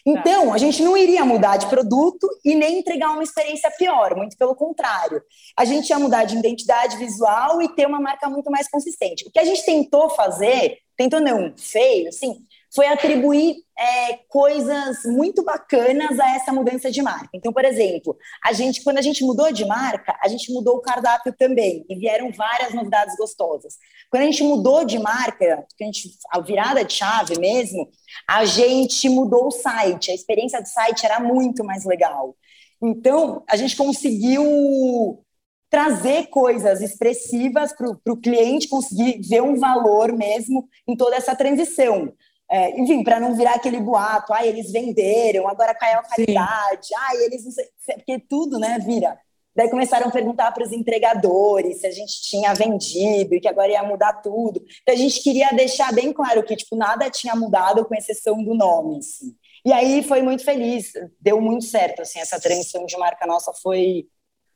[0.08, 4.38] Então, a gente não iria mudar de produto e nem entregar uma experiência pior, muito
[4.38, 5.20] pelo contrário.
[5.58, 9.28] A gente ia mudar de identidade visual e ter uma marca muito mais consistente.
[9.28, 12.36] O que a gente tentou fazer, tentou não, feio, assim,
[12.76, 17.30] foi atribuir é, coisas muito bacanas a essa mudança de marca.
[17.34, 20.82] Então, por exemplo, a gente, quando a gente mudou de marca, a gente mudou o
[20.82, 23.76] cardápio também, e vieram várias novidades gostosas.
[24.10, 27.88] Quando a gente mudou de marca, a, gente, a virada de chave mesmo,
[28.28, 32.36] a gente mudou o site, a experiência do site era muito mais legal.
[32.82, 35.24] Então, a gente conseguiu
[35.70, 42.14] trazer coisas expressivas para o cliente conseguir ver um valor mesmo em toda essa transição.
[42.50, 47.16] É, enfim, para não virar aquele boato, ah, eles venderam, agora caiu a qualidade, ah,
[47.16, 49.18] eles não sei, porque tudo, né, vira.
[49.56, 53.72] Daí começaram a perguntar para os entregadores se a gente tinha vendido e que agora
[53.72, 54.62] ia mudar tudo.
[54.82, 58.54] Então a gente queria deixar bem claro que tipo nada tinha mudado com exceção do
[58.54, 58.98] nome.
[58.98, 59.34] Assim.
[59.66, 64.06] E aí foi muito feliz, deu muito certo assim essa transição de marca nossa foi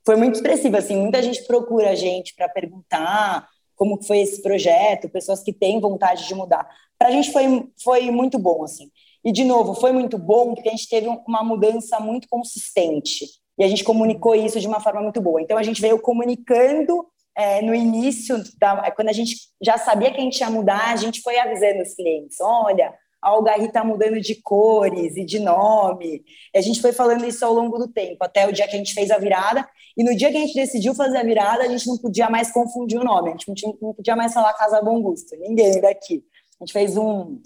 [0.06, 0.97] foi muito expressiva assim.
[0.97, 3.47] Muita gente procura a gente para perguntar
[3.80, 6.70] como foi esse projeto, pessoas que têm vontade de mudar.
[6.98, 8.92] Para a gente foi, foi muito bom, assim.
[9.24, 13.26] E, de novo, foi muito bom porque a gente teve uma mudança muito consistente.
[13.58, 15.42] E a gente comunicou isso de uma forma muito boa.
[15.42, 20.20] Então, a gente veio comunicando é, no início, da, quando a gente já sabia que
[20.20, 24.20] a gente ia mudar, a gente foi avisando os clientes: olha, a Algarri está mudando
[24.20, 26.22] de cores e de nome.
[26.54, 28.78] E a gente foi falando isso ao longo do tempo, até o dia que a
[28.78, 29.65] gente fez a virada.
[30.00, 32.50] E no dia que a gente decidiu fazer a virada, a gente não podia mais
[32.54, 36.24] confundir o nome, a gente não podia mais falar Casa Bom Gusto, ninguém daqui.
[36.58, 37.38] A gente fez um,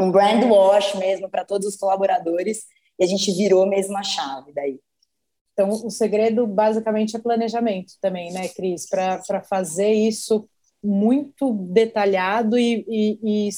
[0.00, 2.64] um brand wash mesmo para todos os colaboradores
[2.98, 4.80] e a gente virou mesmo a chave daí.
[5.52, 8.88] Então, o segredo basicamente é planejamento também, né, Cris?
[8.88, 10.48] Para fazer isso
[10.82, 13.48] muito detalhado e, e, e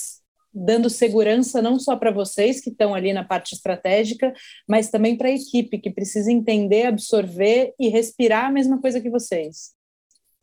[0.52, 4.32] dando segurança não só para vocês que estão ali na parte estratégica,
[4.68, 9.10] mas também para a equipe que precisa entender, absorver e respirar a mesma coisa que
[9.10, 9.72] vocês.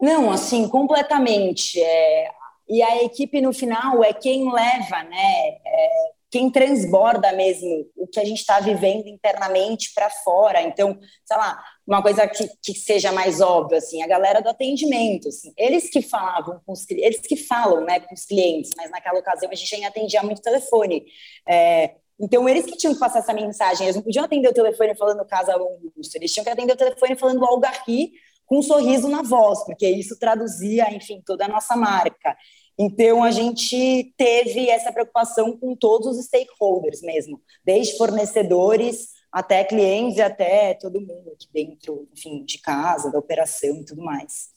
[0.02, 1.82] Não, assim, completamente.
[1.82, 2.30] É,
[2.70, 5.58] e a equipe no final é quem leva, né?
[5.65, 5.89] É,
[6.30, 10.62] quem transborda mesmo que a gente está vivendo internamente para fora.
[10.62, 15.30] Então, sei lá, uma coisa que, que seja mais óbvia, assim, a galera do atendimento,
[15.30, 19.20] assim, eles que falavam com os eles que falam, né, com os clientes, mas naquela
[19.20, 21.06] ocasião a gente ainda atendia muito telefone.
[21.48, 24.96] É, então, eles que tinham que passar essa mensagem, eles não podiam atender o telefone
[24.96, 28.12] falando Casa Augusto, eles tinham que atender o telefone falando Algarri
[28.48, 32.36] com um sorriso na voz, porque isso traduzia, enfim, toda a nossa marca.
[32.79, 40.17] Então, a gente teve essa preocupação com todos os stakeholders mesmo, desde fornecedores até clientes
[40.17, 44.49] e até todo mundo aqui dentro, enfim, de casa, da operação e tudo mais.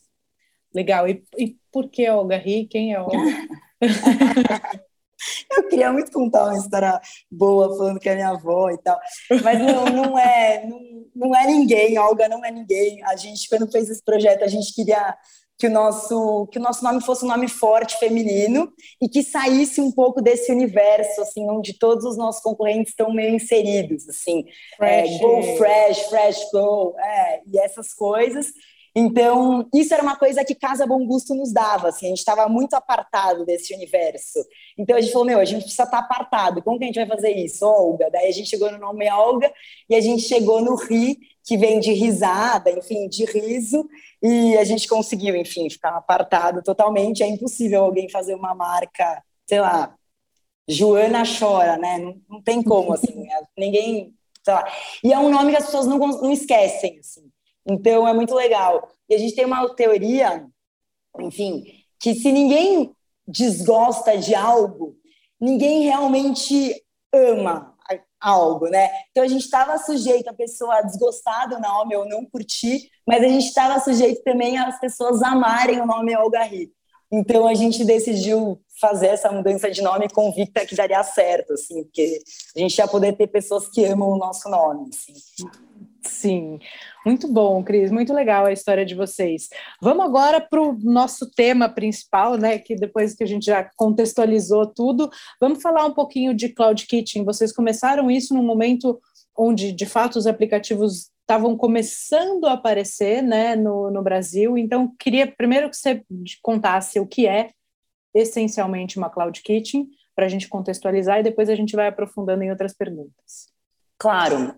[0.73, 1.07] Legal.
[1.07, 2.65] E, e por que Olga Ri?
[2.65, 3.17] Quem é Olga?
[5.51, 8.99] Eu queria muito contar uma história boa, falando que é minha avó e tal,
[9.43, 10.79] mas não, não é, não,
[11.15, 13.03] não é ninguém, Olga não é ninguém.
[13.03, 15.15] A gente, quando fez esse projeto, a gente queria
[15.61, 19.79] que o nosso que o nosso nome fosse um nome forte feminino e que saísse
[19.79, 24.43] um pouco desse universo assim onde todos os nossos concorrentes estão meio inseridos assim.
[24.81, 25.11] É, fresh.
[25.11, 28.47] É, go fresh fresh go é, e essas coisas.
[28.95, 32.49] Então isso era uma coisa que Casa Bom Gusto nos dava assim a gente estava
[32.49, 34.39] muito apartado desse universo.
[34.75, 37.05] Então a gente falou meu a gente precisa estar tá apartado como que a gente
[37.05, 37.63] vai fazer isso?
[37.63, 38.09] Olga.
[38.09, 39.53] Daí a gente chegou no nome Olga
[39.87, 43.87] e a gente chegou no Ri que vem de risada enfim de riso
[44.21, 47.23] e a gente conseguiu, enfim, ficar apartado totalmente.
[47.23, 49.95] É impossível alguém fazer uma marca, sei lá,
[50.67, 51.97] Joana chora, né?
[51.97, 54.71] Não, não tem como, assim, é, ninguém, sei lá.
[55.03, 57.31] E é um nome que as pessoas não, não esquecem, assim.
[57.65, 58.89] Então é muito legal.
[59.09, 60.47] E a gente tem uma teoria,
[61.19, 61.63] enfim,
[61.99, 62.91] que se ninguém
[63.27, 64.95] desgosta de algo,
[65.39, 66.81] ninguém realmente
[67.13, 67.70] ama
[68.21, 68.89] algo, né?
[69.09, 73.27] Então a gente estava sujeito a pessoa desgostar do nome ou não curtir, mas a
[73.27, 76.71] gente estava sujeito também às pessoas amarem o nome Algarri.
[77.11, 82.21] Então a gente decidiu fazer essa mudança de nome convicta que daria certo, assim, porque
[82.55, 85.13] a gente ia poder ter pessoas que amam o nosso nome, assim.
[86.03, 86.59] Sim,
[87.05, 89.49] muito bom, Cris, muito legal a história de vocês.
[89.79, 92.57] Vamos agora para o nosso tema principal, né?
[92.57, 95.09] Que depois que a gente já contextualizou tudo,
[95.39, 97.23] vamos falar um pouquinho de Cloud Kitchen.
[97.23, 98.99] Vocês começaram isso num momento
[99.37, 104.57] onde, de fato, os aplicativos estavam começando a aparecer, né, no, no Brasil.
[104.57, 106.03] Então, queria primeiro que você
[106.41, 107.51] contasse o que é
[108.13, 112.51] essencialmente uma Cloud Kitchen, para a gente contextualizar e depois a gente vai aprofundando em
[112.51, 113.49] outras perguntas.
[113.97, 114.53] Claro.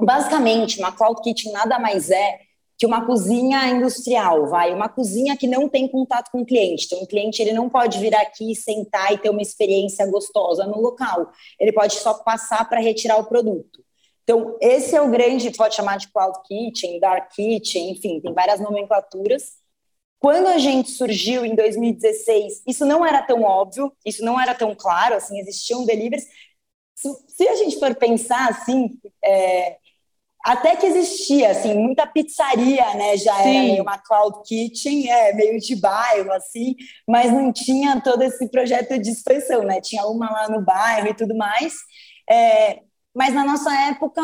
[0.00, 2.40] Basicamente, uma cloud kitchen nada mais é
[2.78, 6.84] que uma cozinha industrial, vai, uma cozinha que não tem contato com o cliente.
[6.86, 10.78] Então, o cliente ele não pode vir aqui, sentar e ter uma experiência gostosa no
[10.80, 11.32] local.
[11.58, 13.82] Ele pode só passar para retirar o produto.
[14.22, 18.60] Então, esse é o grande, pode chamar de cloud kitchen, dark kitchen, enfim, tem várias
[18.60, 19.54] nomenclaturas.
[20.18, 24.74] Quando a gente surgiu em 2016, isso não era tão óbvio, isso não era tão
[24.74, 26.26] claro, assim, existiam deliveries.
[26.94, 29.76] Se, se a gente for pensar assim, é,
[30.46, 33.40] até que existia, assim, muita pizzaria, né, já Sim.
[33.42, 38.48] era meio uma cloud kitchen, é, meio de bairro, assim, mas não tinha todo esse
[38.48, 41.74] projeto de expansão, né, tinha uma lá no bairro e tudo mais,
[42.30, 42.82] é,
[43.12, 44.22] mas na nossa época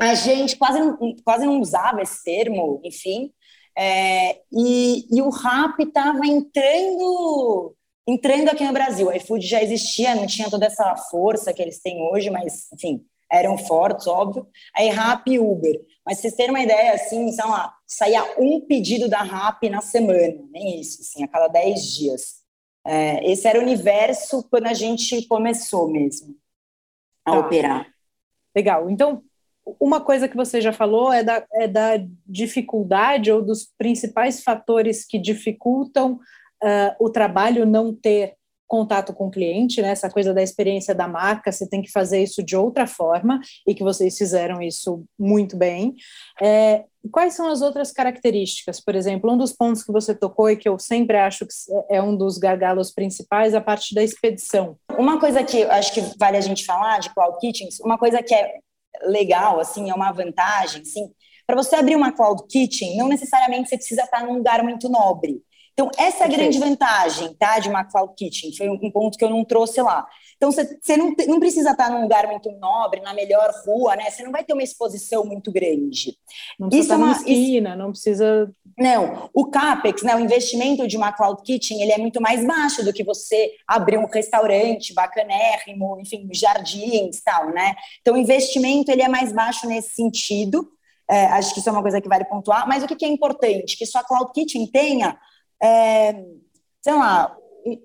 [0.00, 0.80] a gente quase,
[1.24, 3.32] quase não usava esse termo, enfim,
[3.76, 7.76] é, e, e o rap estava entrando
[8.08, 9.06] entrando aqui no Brasil.
[9.06, 13.04] O iFood já existia, não tinha toda essa força que eles têm hoje, mas, enfim,
[13.30, 14.46] eram fortes, óbvio.
[14.74, 15.80] Aí Rap e Uber.
[16.04, 20.42] Mas vocês terem uma ideia, assim, sei lá, saía um pedido da Rap na semana,
[20.50, 22.38] nem isso, assim, a cada 10 dias.
[22.86, 26.34] É, esse era o universo quando a gente começou mesmo
[27.24, 27.38] a tá.
[27.38, 27.86] operar.
[28.56, 28.88] Legal.
[28.88, 29.22] Então,
[29.78, 31.92] uma coisa que você já falou é da, é da
[32.26, 36.14] dificuldade ou dos principais fatores que dificultam
[36.62, 38.37] uh, o trabalho não ter
[38.68, 39.88] contato com o cliente, né?
[39.88, 43.74] Essa coisa da experiência da marca, você tem que fazer isso de outra forma e
[43.74, 45.94] que vocês fizeram isso muito bem.
[46.40, 48.78] É, quais são as outras características?
[48.78, 51.54] Por exemplo, um dos pontos que você tocou e que eu sempre acho que
[51.90, 54.76] é um dos gargalos principais, a parte da expedição.
[54.96, 58.34] Uma coisa que acho que vale a gente falar de cloud kitchens, uma coisa que
[58.34, 58.58] é
[59.04, 61.10] legal, assim, é uma vantagem, assim,
[61.46, 65.40] para você abrir uma cloud kitchen, não necessariamente você precisa estar num lugar muito nobre.
[65.78, 68.52] Então, essa é a grande vantagem tá, de uma cloud kitchen.
[68.52, 70.04] Foi um ponto que eu não trouxe lá.
[70.36, 74.10] Então, você não, não precisa estar num lugar muito nobre, na melhor rua, né?
[74.10, 76.16] Você não vai ter uma exposição muito grande.
[76.58, 77.78] Não precisa isso estar é uma esquina, isso...
[77.78, 78.52] não precisa...
[78.76, 82.84] Não, o CAPEX, né, o investimento de uma cloud kitchen, ele é muito mais baixo
[82.84, 87.76] do que você abrir um restaurante bacanérrimo, enfim, jardins e tal, né?
[88.00, 90.68] Então, o investimento, ele é mais baixo nesse sentido.
[91.08, 92.66] É, acho que isso é uma coisa que vale pontuar.
[92.66, 93.76] Mas o que é importante?
[93.76, 95.16] Que sua cloud kitchen tenha
[95.62, 96.24] é,
[96.80, 97.36] sei lá,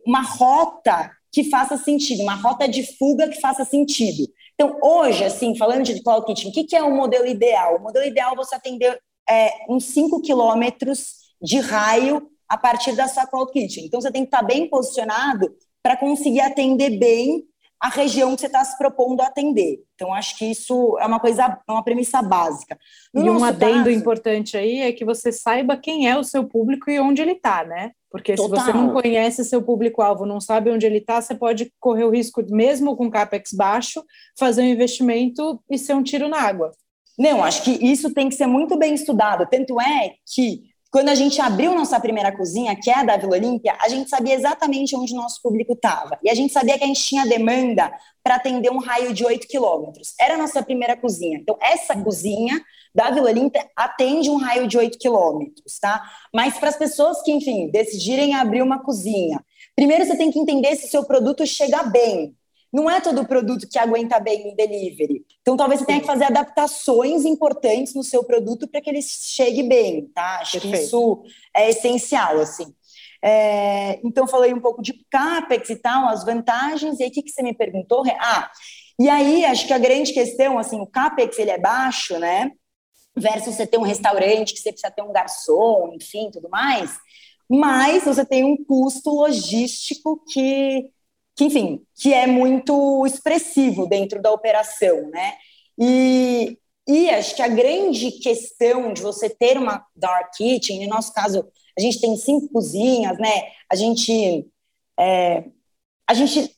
[0.06, 4.28] uma rota que faça sentido, uma rota de fuga que faça sentido.
[4.54, 7.78] Então, hoje, assim, falando de Cloud Kitchen, o que, que é o modelo ideal?
[7.78, 13.08] O modelo ideal é você atender é, uns 5 quilômetros de raio a partir da
[13.08, 13.86] sua Cloud Kitchen.
[13.86, 15.52] Então, você tem que estar bem posicionado
[15.82, 17.44] para conseguir atender bem
[17.84, 19.84] a região que você está se propondo a atender.
[19.94, 22.80] Então, acho que isso é uma coisa, uma premissa básica.
[23.14, 26.46] No e um adendo caso, importante aí é que você saiba quem é o seu
[26.48, 27.92] público e onde ele está, né?
[28.10, 28.58] Porque total.
[28.58, 32.10] se você não conhece seu público-alvo, não sabe onde ele está, você pode correr o
[32.10, 34.02] risco, mesmo com capex baixo,
[34.40, 36.72] fazer um investimento e ser um tiro na água.
[37.20, 39.46] Não, acho que isso tem que ser muito bem estudado.
[39.52, 40.62] Tanto é que
[40.94, 44.36] quando a gente abriu nossa primeira cozinha, que é da Vila Olímpia, a gente sabia
[44.36, 46.20] exatamente onde nosso público estava.
[46.22, 47.92] E a gente sabia que a gente tinha demanda
[48.24, 50.14] para atender um raio de 8 quilômetros.
[50.22, 51.40] Era a nossa primeira cozinha.
[51.40, 52.62] Então, essa cozinha
[52.94, 56.00] da Vila Olímpia atende um raio de 8 quilômetros, tá?
[56.32, 59.44] Mas para as pessoas que, enfim, decidirem abrir uma cozinha,
[59.76, 62.36] primeiro você tem que entender se seu produto chega bem
[62.74, 65.24] não é todo produto que aguenta bem no delivery.
[65.42, 69.62] Então, talvez você tenha que fazer adaptações importantes no seu produto para que ele chegue
[69.62, 70.40] bem, tá?
[70.40, 70.78] Acho Perfeito.
[70.78, 71.24] que isso
[71.56, 72.74] é essencial, assim.
[73.24, 77.22] É, então, falei um pouco de CAPEX e tal, as vantagens, e aí o que,
[77.22, 78.04] que você me perguntou?
[78.20, 78.52] Ah,
[79.00, 82.52] e aí acho que a grande questão, assim, o CAPEX ele é baixo, né?
[83.16, 86.98] Versus você ter um restaurante que você precisa ter um garçom, enfim, tudo mais,
[87.48, 90.90] mas você tem um custo logístico que
[91.36, 95.34] que enfim, que é muito expressivo dentro da operação, né?
[95.80, 96.58] E,
[96.88, 101.48] e acho que a grande questão de você ter uma dark kitchen, no nosso caso,
[101.78, 103.48] a gente tem cinco cozinhas, né?
[103.72, 104.48] A gente
[105.00, 105.44] é,
[106.08, 106.56] a gente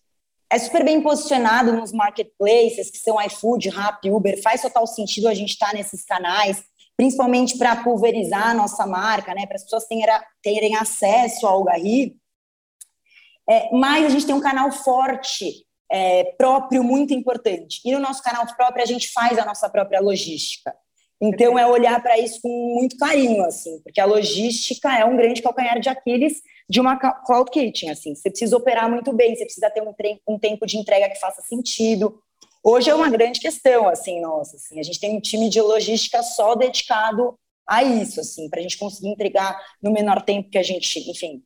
[0.49, 5.34] é super bem posicionado nos marketplaces, que são iFood, Rappi, Uber, faz total sentido a
[5.34, 6.63] gente estar tá nesses canais,
[6.97, 9.45] principalmente para pulverizar a nossa marca, né?
[9.45, 10.05] Para as pessoas terem,
[10.41, 12.17] terem acesso ao Garri.
[13.49, 17.79] É, mas a gente tem um canal forte, é, próprio, muito importante.
[17.85, 20.73] E no nosso canal próprio, a gente faz a nossa própria logística.
[21.21, 25.41] Então, é olhar para isso com muito carinho, assim, porque a logística é um grande
[25.41, 28.13] calcanhar de Aquiles de uma cloud kitchen, assim.
[28.13, 29.93] Você precisa operar muito bem, você precisa ter um,
[30.27, 32.19] um tempo de entrega que faça sentido.
[32.63, 36.23] Hoje é uma grande questão, assim, nossa, assim, a gente tem um time de logística
[36.23, 37.37] só dedicado
[37.67, 41.43] a isso, assim, para a gente conseguir entregar no menor tempo que a gente, enfim,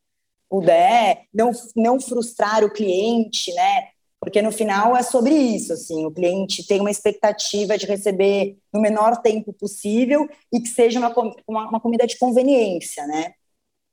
[0.50, 3.90] puder, não, não frustrar o cliente, né?
[4.20, 8.82] Porque no final é sobre isso, assim, o cliente tem uma expectativa de receber no
[8.82, 11.14] menor tempo possível e que seja uma,
[11.48, 13.34] uma, uma comida de conveniência, né?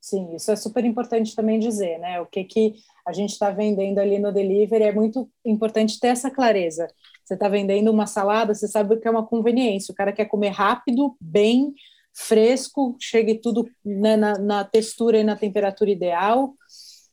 [0.00, 2.20] Sim, isso é super importante também dizer, né?
[2.20, 6.30] O que, que a gente está vendendo ali no delivery é muito importante ter essa
[6.30, 6.88] clareza.
[7.24, 9.92] Você está vendendo uma salada, você sabe o que é uma conveniência.
[9.92, 11.74] O cara quer comer rápido, bem,
[12.16, 16.54] fresco, chegue tudo né, na, na, textura e na temperatura ideal.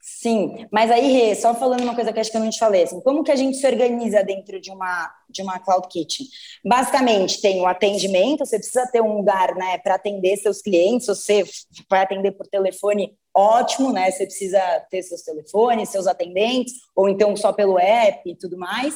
[0.01, 2.83] Sim, mas aí, Rê, só falando uma coisa que acho que eu não te falei,
[2.83, 6.25] assim, como que a gente se organiza dentro de uma, de uma cloud kitchen?
[6.65, 11.43] Basicamente, tem o atendimento, você precisa ter um lugar né, para atender seus clientes, você
[11.89, 14.11] vai atender por telefone, ótimo, né?
[14.11, 18.95] Você precisa ter seus telefones, seus atendentes, ou então só pelo app e tudo mais.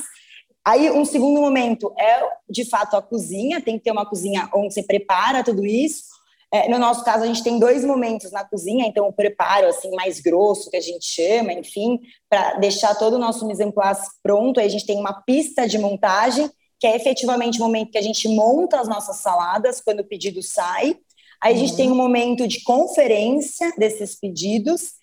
[0.68, 4.74] Aí, um segundo momento é, de fato, a cozinha, tem que ter uma cozinha onde
[4.74, 6.04] você prepara tudo isso.
[6.52, 9.90] É, no nosso caso, a gente tem dois momentos na cozinha, então o preparo assim
[9.92, 14.10] mais grosso, que a gente chama, enfim, para deixar todo o nosso mise en place
[14.22, 14.60] pronto.
[14.60, 18.02] Aí a gente tem uma pista de montagem, que é efetivamente o momento que a
[18.02, 20.98] gente monta as nossas saladas quando o pedido sai.
[21.42, 21.78] Aí a gente uhum.
[21.78, 24.96] tem um momento de conferência desses pedidos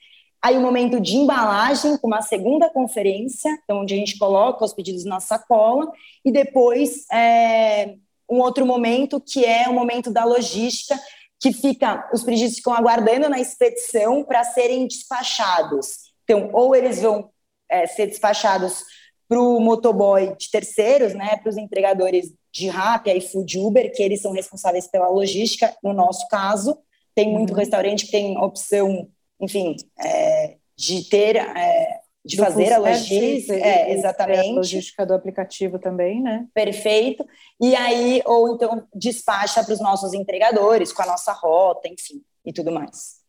[0.44, 4.62] Aí o um momento de embalagem, com uma segunda conferência, então, onde a gente coloca
[4.62, 5.90] os pedidos na sacola,
[6.22, 7.94] e depois é,
[8.30, 11.00] um outro momento que é o momento da logística,
[11.40, 16.12] que fica, os pedidos ficam aguardando na expedição para serem despachados.
[16.24, 17.30] Então, ou eles vão
[17.66, 18.84] é, ser despachados
[19.26, 24.20] para o motoboy de terceiros, né, para os entregadores de Rappi, iFood, Uber, que eles
[24.20, 26.76] são responsáveis pela logística, no nosso caso.
[27.14, 27.58] Tem muito uhum.
[27.58, 29.08] restaurante que tem opção,
[29.40, 34.50] enfim, é, de ter é, de do fazer a logística, é, exatamente.
[34.50, 36.46] A logística do aplicativo também, né?
[36.54, 37.26] Perfeito.
[37.60, 42.52] E aí, ou então despacha para os nossos entregadores com a nossa rota, enfim, e
[42.52, 43.23] tudo mais.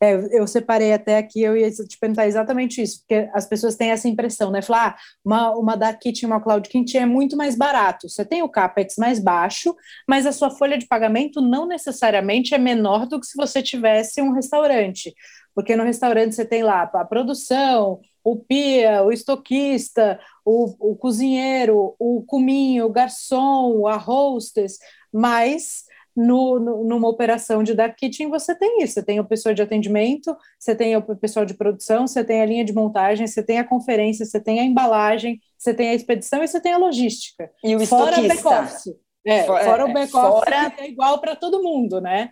[0.00, 3.90] É, eu separei até aqui, eu ia te perguntar exatamente isso, porque as pessoas têm
[3.90, 4.62] essa impressão, né?
[4.62, 8.08] Falar, ah, uma, uma da Kitchen, uma Cloud Kitchen é muito mais barato.
[8.08, 9.74] Você tem o CAPEX mais baixo,
[10.08, 14.22] mas a sua folha de pagamento não necessariamente é menor do que se você tivesse
[14.22, 15.14] um restaurante
[15.58, 21.96] porque no restaurante você tem lá a produção, o pia, o estoquista, o, o cozinheiro,
[21.98, 24.78] o cominho, o garçom, a hostess,
[25.12, 25.82] mas
[26.18, 29.62] no, no, numa operação de dark kitchen você tem isso, você tem o pessoal de
[29.62, 33.60] atendimento, você tem o pessoal de produção, você tem a linha de montagem, você tem
[33.60, 37.48] a conferência, você tem a embalagem, você tem a expedição e você tem a logística.
[37.62, 38.96] E o fora back-office.
[39.24, 40.74] É, fora, fora o back-office fora...
[40.78, 42.30] é igual para todo mundo, né?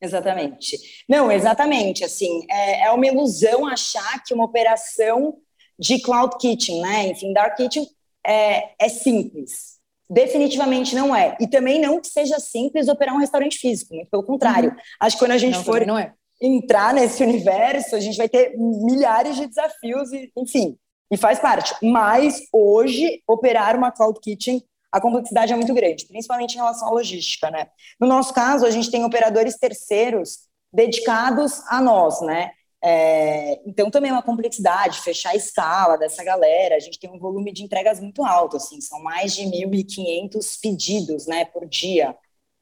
[0.00, 0.78] Exatamente.
[1.06, 2.04] Não, exatamente.
[2.04, 5.36] Assim, é, é, uma ilusão achar que uma operação
[5.78, 7.08] de cloud kitchen, né?
[7.08, 7.86] Enfim, dark kitchen
[8.26, 9.75] é, é simples.
[10.08, 11.36] Definitivamente não é.
[11.40, 14.70] E também não que seja simples operar um restaurante físico, muito pelo contrário.
[14.70, 14.76] Uhum.
[15.00, 16.12] Acho que quando a gente não, for é.
[16.40, 20.76] entrar nesse universo, a gente vai ter milhares de desafios, e, enfim,
[21.10, 21.74] e faz parte.
[21.82, 24.62] Mas hoje, operar uma cloud kitchen
[24.96, 27.66] a complexidade é muito grande, principalmente em relação à logística, né?
[28.00, 30.38] No nosso caso, a gente tem operadores terceiros
[30.72, 32.50] dedicados a nós, né?
[32.88, 36.76] É, então também é uma complexidade fechar a escala dessa galera.
[36.76, 41.26] A gente tem um volume de entregas muito alto, assim, são mais de 1.500 pedidos,
[41.26, 42.16] né, por dia.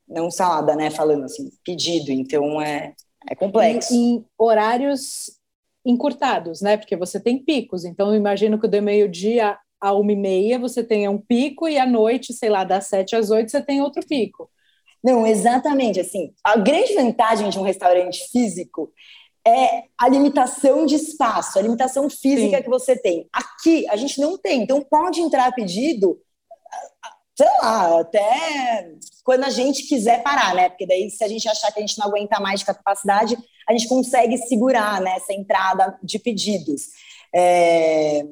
[0.08, 2.10] Não salada, né, falando assim, pedido.
[2.10, 2.94] Então é,
[3.28, 3.92] é complexo.
[3.92, 5.30] Em, em horários
[5.84, 6.78] encurtados, né?
[6.78, 7.84] Porque você tem picos.
[7.84, 11.68] Então eu imagino que o de meio-dia a uma e meia você tenha um pico
[11.68, 14.50] e à noite, sei lá, das sete às oito você tem outro pico.
[15.02, 16.00] Não, exatamente.
[16.00, 18.90] Assim, a grande vantagem de um restaurante físico
[19.46, 22.62] é a limitação de espaço, a limitação física Sim.
[22.62, 23.28] que você tem.
[23.32, 26.18] Aqui a gente não tem, então pode entrar pedido,
[27.36, 28.90] sei lá, até
[29.22, 30.68] quando a gente quiser parar, né?
[30.68, 33.36] Porque daí, se a gente achar que a gente não aguenta mais de capacidade,
[33.68, 36.88] a gente consegue segurar né, essa entrada de pedidos.
[37.34, 38.24] É...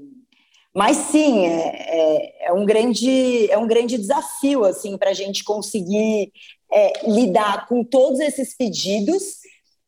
[0.74, 5.44] Mas sim, é, é, é, um, grande, é um grande desafio assim, para a gente
[5.44, 6.32] conseguir
[6.72, 9.41] é, lidar com todos esses pedidos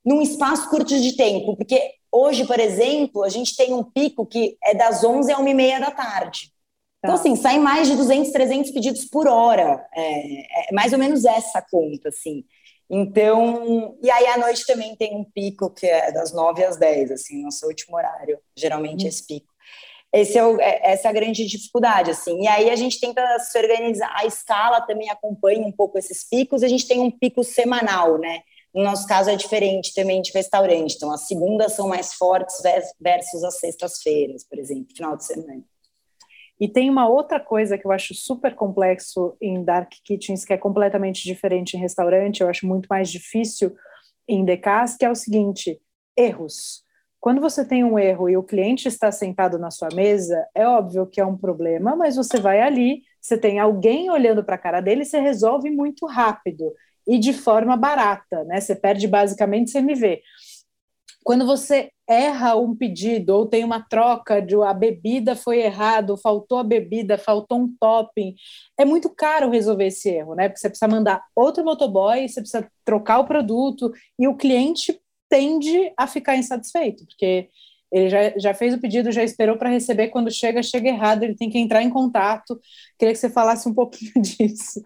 [0.05, 1.57] num espaço curto de tempo.
[1.57, 1.80] Porque
[2.12, 5.55] hoje, por exemplo, a gente tem um pico que é das 11 a 1 e
[5.55, 6.52] meia da tarde.
[6.98, 7.20] Então, tá.
[7.20, 9.86] assim, sai mais de 200, 300 pedidos por hora.
[9.94, 12.44] É, é mais ou menos essa conta, assim.
[12.88, 17.12] Então, e aí à noite também tem um pico que é das 9 às 10,
[17.12, 19.09] assim, nosso último horário, geralmente hum.
[19.09, 19.52] esse pico.
[20.12, 22.42] Esse é o, é, essa é a grande dificuldade, assim.
[22.42, 26.62] E aí a gente tenta se organizar, a escala também acompanha um pouco esses picos,
[26.62, 28.42] a gente tem um pico semanal, né?
[28.74, 32.56] No nosso caso é diferente também de restaurante, então as segundas são mais fortes
[33.00, 35.62] versus as sextas-feiras, por exemplo, final de semana.
[36.58, 40.56] E tem uma outra coisa que eu acho super complexo em dark kitchens, que é
[40.56, 43.74] completamente diferente em restaurante, eu acho muito mais difícil
[44.26, 45.80] em decas, que é o seguinte,
[46.16, 46.82] erros.
[47.20, 51.06] Quando você tem um erro e o cliente está sentado na sua mesa, é óbvio
[51.06, 54.80] que é um problema, mas você vai ali, você tem alguém olhando para a cara
[54.80, 56.72] dele, você resolve muito rápido
[57.07, 58.61] e de forma barata, né?
[58.61, 60.22] Você perde basicamente CMV.
[61.24, 66.59] Quando você erra um pedido ou tem uma troca de a bebida foi errado, faltou
[66.59, 68.34] a bebida, faltou um topping,
[68.78, 70.48] é muito caro resolver esse erro, né?
[70.48, 75.92] Porque você precisa mandar outro motoboy, você precisa trocar o produto e o cliente tende
[75.96, 77.48] a ficar insatisfeito, porque
[77.95, 81.36] ele já, já fez o pedido, já esperou para receber, quando chega, chega errado, ele
[81.36, 82.61] tem que entrar em contato.
[82.99, 84.84] Queria que você falasse um pouquinho disso.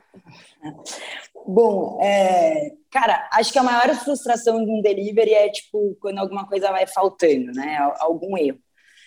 [1.46, 6.46] Bom, é, cara, acho que a maior frustração de um delivery é, tipo, quando alguma
[6.46, 7.78] coisa vai faltando, né?
[7.98, 8.58] Algum erro.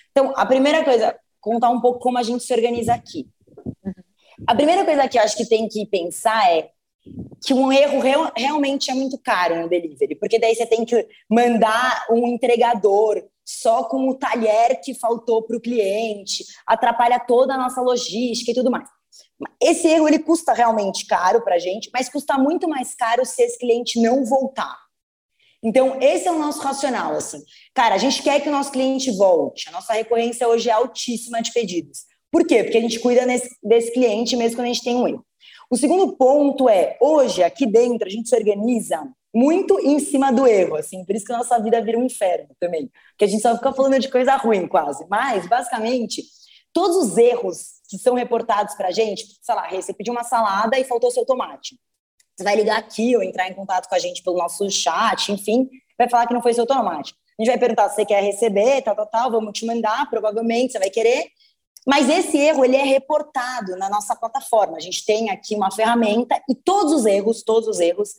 [0.10, 3.30] Então, a primeira coisa, contar um pouco como a gente se organiza aqui.
[4.48, 6.72] A primeira coisa que eu acho que tem que pensar é
[7.44, 11.08] que um erro real, realmente é muito caro no delivery, porque daí você tem que
[11.30, 17.58] mandar um entregador só com o talher que faltou para o cliente, atrapalha toda a
[17.58, 18.88] nossa logística e tudo mais.
[19.62, 23.42] Esse erro ele custa realmente caro para a gente, mas custa muito mais caro se
[23.42, 24.78] esse cliente não voltar.
[25.64, 27.44] Então, esse é o nosso racional, assim.
[27.74, 29.70] Cara, a gente quer que o nosso cliente volte.
[29.70, 32.06] A nossa recorrência hoje é altíssima de pedidos.
[32.32, 32.64] Por quê?
[32.64, 35.26] Porque a gente cuida nesse, desse cliente mesmo quando a gente tem um erro.
[35.72, 40.46] O segundo ponto é, hoje, aqui dentro, a gente se organiza muito em cima do
[40.46, 43.42] erro, assim, por isso que a nossa vida vira um inferno também, porque a gente
[43.42, 46.24] só fica falando de coisa ruim quase, mas basicamente
[46.74, 50.78] todos os erros que são reportados para a gente, sei lá, você pediu uma salada
[50.78, 51.80] e faltou seu tomate,
[52.36, 55.70] você vai ligar aqui ou entrar em contato com a gente pelo nosso chat, enfim,
[55.98, 57.16] vai falar que não foi seu tomate.
[57.40, 60.74] A gente vai perguntar se você quer receber, tal, tal, tal, vamos te mandar, provavelmente
[60.74, 61.28] você vai querer,
[61.88, 64.78] mas esse erro ele é reportado na nossa plataforma.
[64.78, 68.10] A gente tem aqui uma ferramenta e todos os erros, todos os erros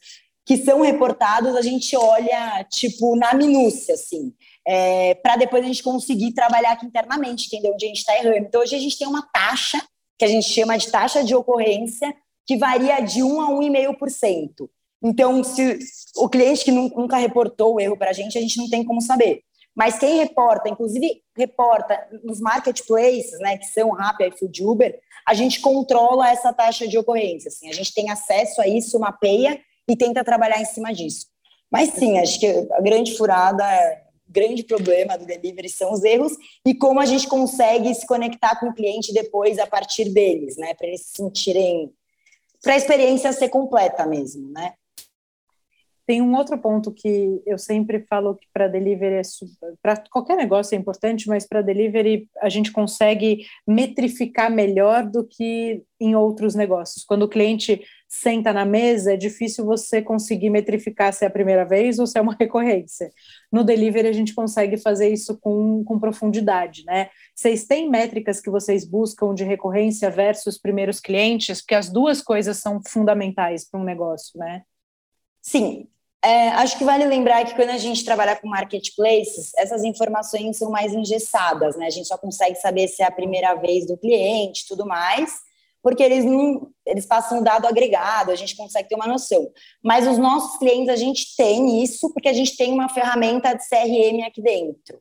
[0.44, 4.34] que são reportados, a gente olha tipo na minúcia, assim,
[4.66, 8.46] é, para depois a gente conseguir trabalhar aqui internamente, entender onde a gente está errando.
[8.46, 9.80] Então hoje a gente tem uma taxa
[10.18, 12.12] que a gente chama de taxa de ocorrência
[12.46, 14.68] que varia de 1 a 1,5%.
[15.02, 15.78] Então, se
[16.16, 19.00] o cliente que nunca reportou o erro para a gente, a gente não tem como
[19.00, 19.42] saber.
[19.74, 25.60] Mas quem reporta, inclusive reporta nos marketplaces, né, que são Rappi, iFood, Uber, a gente
[25.60, 27.48] controla essa taxa de ocorrência.
[27.48, 29.58] Assim, a gente tem acesso a isso, mapeia
[29.88, 31.26] e tenta trabalhar em cima disso.
[31.70, 33.64] Mas sim, acho que a grande furada,
[34.28, 36.32] o grande problema do delivery são os erros
[36.66, 40.74] e como a gente consegue se conectar com o cliente depois a partir deles, né,
[40.74, 41.90] para eles se sentirem,
[42.62, 44.74] para a experiência ser completa mesmo, né?
[46.04, 49.22] Tem um outro ponto que eu sempre falo que para delivery é
[49.80, 55.84] para qualquer negócio é importante, mas para delivery a gente consegue metrificar melhor do que
[56.00, 57.04] em outros negócios.
[57.04, 61.64] Quando o cliente senta na mesa, é difícil você conseguir metrificar se é a primeira
[61.64, 63.10] vez ou se é uma recorrência.
[63.50, 67.10] No delivery a gente consegue fazer isso com, com profundidade, né?
[67.34, 72.56] Vocês têm métricas que vocês buscam de recorrência versus primeiros clientes, porque as duas coisas
[72.56, 74.62] são fundamentais para um negócio, né?
[75.42, 75.88] Sim,
[76.24, 80.70] é, acho que vale lembrar que quando a gente trabalha com marketplaces, essas informações são
[80.70, 81.86] mais engessadas, né?
[81.86, 85.32] A gente só consegue saber se é a primeira vez do cliente, tudo mais,
[85.82, 89.50] porque eles não, eles passam dado agregado, a gente consegue ter uma noção.
[89.82, 93.68] Mas os nossos clientes a gente tem isso porque a gente tem uma ferramenta de
[93.68, 95.00] CRM aqui dentro.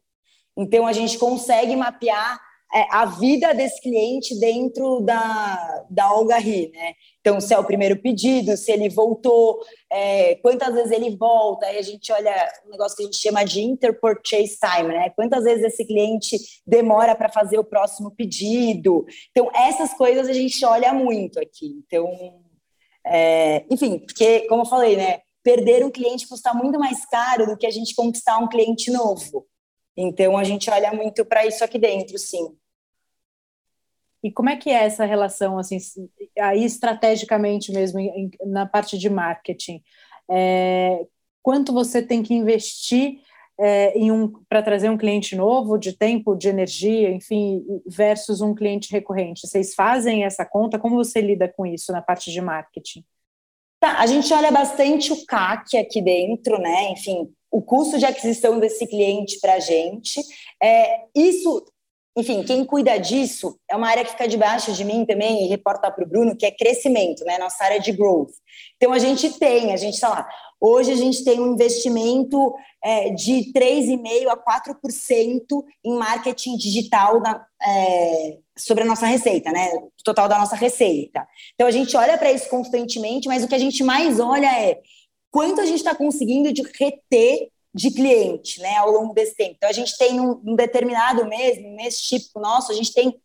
[0.58, 2.40] Então a gente consegue mapear
[2.74, 6.94] é, a vida desse cliente dentro da, da Olga Ri, né?
[7.22, 9.60] Então, se é o primeiro pedido, se ele voltou,
[9.92, 13.44] é, quantas vezes ele volta, aí a gente olha um negócio que a gente chama
[13.44, 15.12] de interpurchase time, né?
[15.12, 19.06] Quantas vezes esse cliente demora para fazer o próximo pedido.
[19.30, 21.80] Então, essas coisas a gente olha muito aqui.
[21.86, 22.42] Então,
[23.06, 25.20] é, enfim, porque, como eu falei, né?
[25.44, 29.46] Perder um cliente custa muito mais caro do que a gente conquistar um cliente novo.
[29.96, 32.56] Então, a gente olha muito para isso aqui dentro, sim.
[34.24, 35.78] E como é que é essa relação, assim,
[36.40, 38.00] aí estrategicamente mesmo,
[38.46, 39.82] na parte de marketing?
[40.30, 41.06] É,
[41.42, 43.20] quanto você tem que investir
[43.60, 48.54] é, em um para trazer um cliente novo, de tempo, de energia, enfim, versus um
[48.54, 49.48] cliente recorrente?
[49.48, 50.78] Vocês fazem essa conta?
[50.80, 53.04] Como você lida com isso na parte de marketing?
[53.80, 56.92] Tá, a gente olha bastante o CAC aqui dentro, né?
[56.92, 60.22] Enfim, o custo de aquisição desse cliente para a gente.
[60.62, 61.66] É, isso
[62.18, 65.90] enfim, quem cuida disso é uma área que fica debaixo de mim também e reporta
[65.90, 67.38] para o Bruno, que é crescimento, né?
[67.38, 68.32] Nossa área de growth.
[68.76, 70.28] Então a gente tem, a gente está lá.
[70.60, 72.54] Hoje a gente tem um investimento
[72.84, 79.70] é, de 3,5% a 4% em marketing digital na, é, sobre a nossa receita, né?
[79.74, 81.26] O total da nossa receita.
[81.54, 84.82] Então a gente olha para isso constantemente, mas o que a gente mais olha é
[85.32, 89.56] quanto a gente está conseguindo de reter de cliente, né, ao longo desse tempo.
[89.58, 93.16] Então, a gente tem num, num determinado mês, num mês típico nosso, a gente tem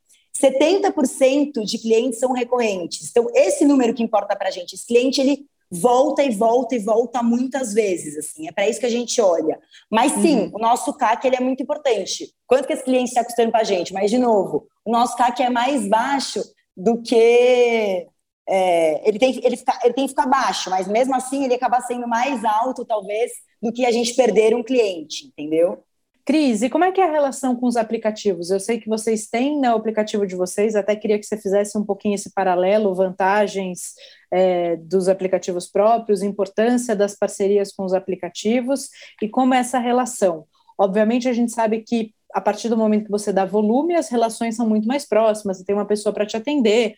[0.41, 3.11] 70% de clientes são recorrentes.
[3.11, 4.75] Então, esse número que importa para a gente.
[4.75, 8.47] Esse cliente, ele volta e volta e volta muitas vezes, assim.
[8.47, 9.59] É para isso que a gente olha.
[9.91, 10.53] Mas, sim, uhum.
[10.55, 12.33] o nosso CAC, ele é muito importante.
[12.47, 13.93] Quanto que esse cliente está custando para a gente?
[13.93, 16.43] Mas, de novo, o nosso CAC é mais baixo
[16.77, 18.07] do que
[18.49, 21.81] é, ele, tem, ele, fica, ele tem que ficar baixo, mas mesmo assim ele acaba
[21.81, 25.83] sendo mais alto, talvez, do que a gente perder um cliente, entendeu?
[26.25, 28.51] Cris, e como é que é a relação com os aplicativos?
[28.51, 31.79] Eu sei que vocês têm né, o aplicativo de vocês, até queria que você fizesse
[31.79, 33.95] um pouquinho esse paralelo, vantagens
[34.33, 38.89] é, dos aplicativos próprios, importância das parcerias com os aplicativos
[39.23, 40.47] e como é essa relação.
[40.77, 44.57] Obviamente, a gente sabe que a partir do momento que você dá volume, as relações
[44.57, 46.97] são muito mais próximas, você tem uma pessoa para te atender,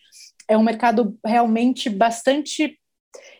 [0.49, 2.77] é um mercado realmente bastante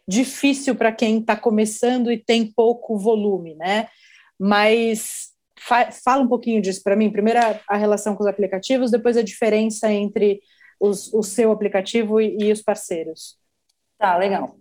[0.08, 3.90] difícil para quem está começando e tem pouco volume, né?
[4.40, 5.30] Mas
[5.60, 7.12] fa fala um pouquinho disso para mim.
[7.12, 10.40] Primeiro a, relação com os aplicativos, depois a diferença entre
[10.80, 13.38] os, o seu aplicativo e, e os parceiros.
[13.98, 14.56] Tá, legal.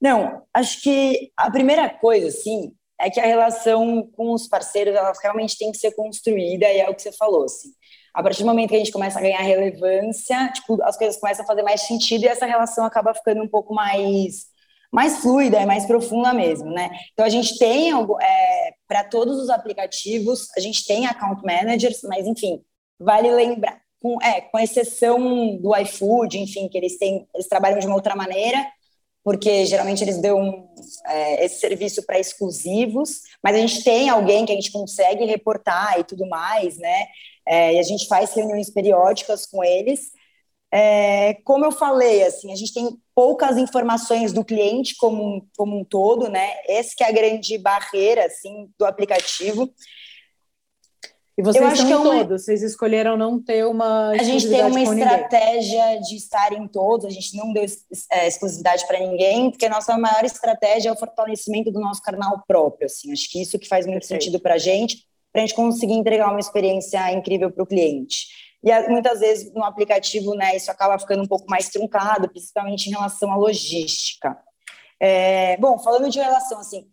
[0.00, 5.12] Não, acho que a primeira coisa, assim, é que a relação com os parceiros, ela
[5.22, 7.72] realmente tem que ser construída, e é o que você falou, assim
[8.14, 11.44] a partir do momento que a gente começa a ganhar relevância, tipo, as coisas começam
[11.44, 14.54] a fazer mais sentido e essa relação acaba ficando um pouco mais
[14.92, 16.88] mais fluida, é mais profunda mesmo, né?
[17.12, 22.28] Então a gente tem é, para todos os aplicativos, a gente tem account managers, mas
[22.28, 22.62] enfim,
[22.96, 27.86] vale lembrar, com, é, com exceção do iFood, enfim, que eles têm, eles trabalham de
[27.86, 28.64] uma outra maneira,
[29.24, 30.68] porque geralmente eles dão
[31.06, 35.98] é, esse serviço para exclusivos, mas a gente tem alguém que a gente consegue reportar
[35.98, 37.06] e tudo mais, né?
[37.46, 40.12] É, e a gente faz reuniões periódicas com eles.
[40.72, 45.84] É, como eu falei, assim, a gente tem poucas informações do cliente como, como um
[45.84, 46.54] todo, né?
[46.66, 49.72] Essa que é a grande barreira, assim, do aplicativo.
[51.36, 52.18] E vocês estão é uma...
[52.18, 56.00] todos, vocês escolheram não ter uma A gente tem uma estratégia ninguém.
[56.02, 57.64] de estar em todos, a gente não deu
[58.10, 62.42] é, exclusividade para ninguém, porque a nossa maior estratégia é o fortalecimento do nosso canal
[62.46, 64.24] próprio, assim, acho que isso que faz muito Perfeito.
[64.24, 65.04] sentido para a gente,
[65.34, 68.28] para a gente conseguir entregar uma experiência incrível para o cliente.
[68.62, 72.92] E muitas vezes no aplicativo, né, isso acaba ficando um pouco mais truncado, principalmente em
[72.92, 74.38] relação à logística.
[75.00, 76.88] É, bom, falando de relação, assim,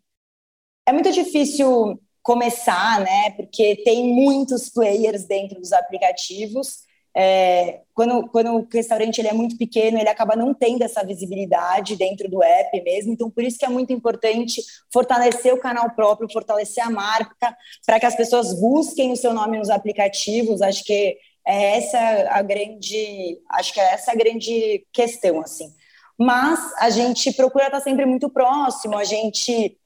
[0.88, 6.80] é muito difícil começar, né, porque tem muitos players dentro dos aplicativos.
[7.16, 11.98] É, quando, quando o restaurante ele é muito pequeno, ele acaba não tendo essa visibilidade
[11.98, 13.12] dentro do app mesmo.
[13.14, 17.56] Então, por isso que é muito importante fortalecer o canal próprio, fortalecer a marca,
[17.86, 20.62] para que as pessoas busquem o seu nome nos aplicativos.
[20.62, 22.00] Acho que é essa
[22.30, 25.74] a grande, acho que é essa a grande questão, assim.
[26.18, 29.78] Mas a gente procura estar sempre muito próximo, a gente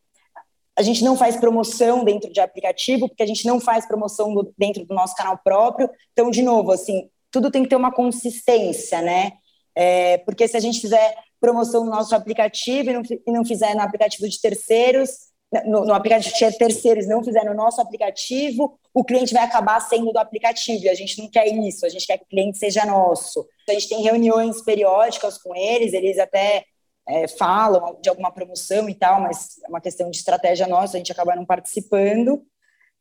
[0.77, 4.85] a gente não faz promoção dentro de aplicativo, porque a gente não faz promoção dentro
[4.85, 5.89] do nosso canal próprio.
[6.11, 9.33] Então, de novo, assim, tudo tem que ter uma consistência, né?
[9.75, 13.75] É, porque se a gente fizer promoção no nosso aplicativo e não, e não fizer
[13.75, 15.09] no aplicativo de terceiros,
[15.65, 20.13] no, no aplicativo de terceiros não fizer no nosso aplicativo, o cliente vai acabar sendo
[20.13, 22.85] do aplicativo, e a gente não quer isso, a gente quer que o cliente seja
[22.85, 23.45] nosso.
[23.67, 26.63] A gente tem reuniões periódicas com eles, eles até
[27.05, 30.99] é, falam de alguma promoção e tal, mas é uma questão de estratégia nossa, a
[30.99, 32.41] gente acaba não participando,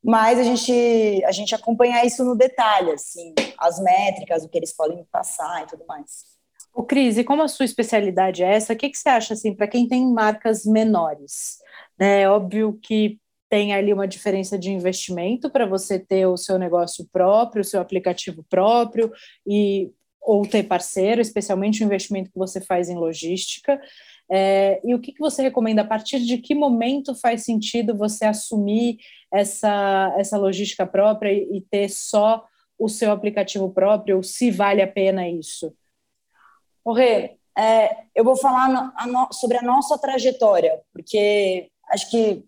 [0.04, 4.76] mas a gente, a gente acompanha isso no detalhe, assim, as métricas, o que eles
[4.76, 6.34] podem passar e tudo mais.
[6.74, 9.54] O Cris, e como a sua especialidade é essa, o que, que você acha assim
[9.54, 11.58] para quem tem marcas menores?
[11.98, 17.08] É óbvio que tem ali uma diferença de investimento para você ter o seu negócio
[17.12, 19.12] próprio, o seu aplicativo próprio
[19.46, 19.90] e
[20.20, 23.80] ou ter parceiro, especialmente o investimento que você faz em logística.
[24.30, 25.82] É, e o que, que você recomenda?
[25.82, 28.98] A partir de que momento faz sentido você assumir
[29.32, 32.44] essa, essa logística própria e, ter só
[32.78, 35.74] o seu aplicativo próprio, ou se vale a pena isso?
[36.86, 42.44] Rê, é, eu vou falar no, a no, sobre a nossa trajetória, porque acho que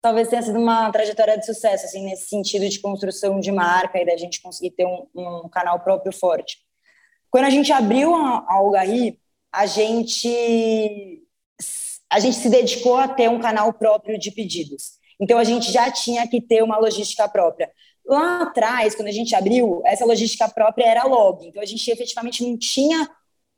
[0.00, 4.06] talvez tenha sido uma trajetória de sucesso, assim, nesse sentido de construção de marca e
[4.06, 6.58] da gente conseguir ter um, um canal próprio forte.
[7.30, 9.20] Quando a gente abriu a, a Algarri,
[9.52, 11.22] a gente
[12.10, 14.98] a gente se dedicou a ter um canal próprio de pedidos.
[15.20, 17.70] Então a gente já tinha que ter uma logística própria.
[18.06, 21.46] Lá atrás, quando a gente abriu, essa logística própria era log.
[21.46, 23.06] Então a gente efetivamente não tinha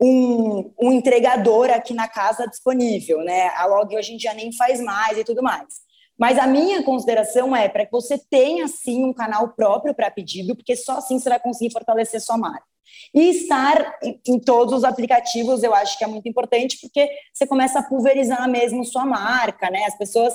[0.01, 3.49] um, um entregador aqui na casa disponível, né?
[3.57, 5.81] A log hoje em dia nem faz mais e tudo mais.
[6.19, 10.57] Mas a minha consideração é para que você tenha sim um canal próprio para pedido,
[10.57, 12.70] porque só assim você vai conseguir fortalecer sua marca.
[13.15, 17.81] E estar em todos os aplicativos, eu acho que é muito importante, porque você começa
[17.81, 19.85] a pulverizar mesmo sua marca, né?
[19.85, 20.35] As pessoas,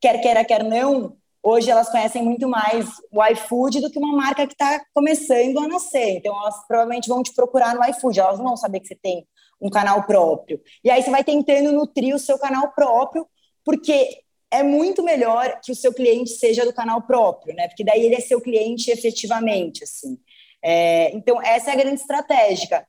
[0.00, 4.46] quer queira, quer não, hoje elas conhecem muito mais o iFood do que uma marca
[4.46, 6.16] que está começando a nascer.
[6.16, 9.26] Então, elas provavelmente vão te procurar no iFood, elas não vão saber que você tem
[9.60, 10.60] um canal próprio.
[10.84, 13.26] E aí você vai tentando nutrir o seu canal próprio,
[13.64, 17.68] porque é muito melhor que o seu cliente seja do canal próprio, né?
[17.68, 20.18] Porque daí ele é seu cliente efetivamente, assim.
[20.62, 22.86] É, então, essa é a grande estratégia.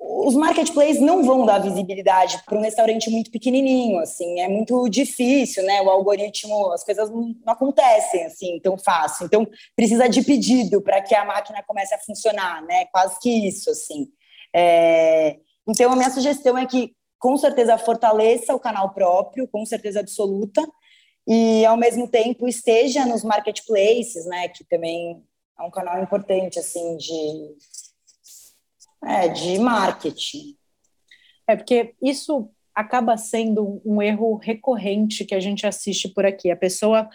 [0.00, 5.64] Os marketplaces não vão dar visibilidade para um restaurante muito pequenininho, assim, é muito difícil,
[5.64, 5.82] né?
[5.82, 9.26] O algoritmo, as coisas não, acontecem assim tão fácil.
[9.26, 12.86] Então, precisa de pedido para que a máquina comece a funcionar, né?
[12.92, 14.06] Quase que isso, assim.
[14.54, 15.36] É,
[15.68, 20.64] então, a minha sugestão é que, com certeza, fortaleça o canal próprio, com certeza absoluta,
[21.26, 24.48] e, ao mesmo tempo, esteja nos marketplaces, né?
[24.48, 25.22] Que também
[25.58, 27.56] é um canal importante, assim, de,
[29.04, 30.56] é, de marketing.
[31.48, 36.50] É, porque isso acaba sendo um erro recorrente que a gente assiste por aqui.
[36.50, 37.08] A pessoa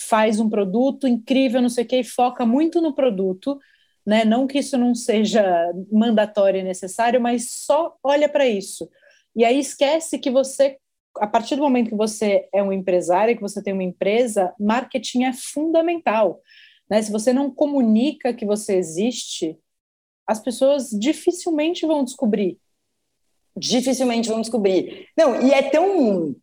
[0.00, 3.58] faz um produto incrível, não sei o quê, e foca muito no produto,
[4.04, 4.24] né?
[4.24, 8.88] Não que isso não seja mandatório e necessário, mas só olha para isso.
[9.34, 10.78] E aí esquece que você,
[11.18, 15.24] a partir do momento que você é um empresário, que você tem uma empresa, marketing
[15.24, 16.40] é fundamental.
[16.88, 17.02] Né?
[17.02, 19.58] Se você não comunica que você existe,
[20.26, 22.58] as pessoas dificilmente vão descobrir.
[23.56, 25.08] dificilmente vão descobrir.
[25.16, 26.36] Não, e é tão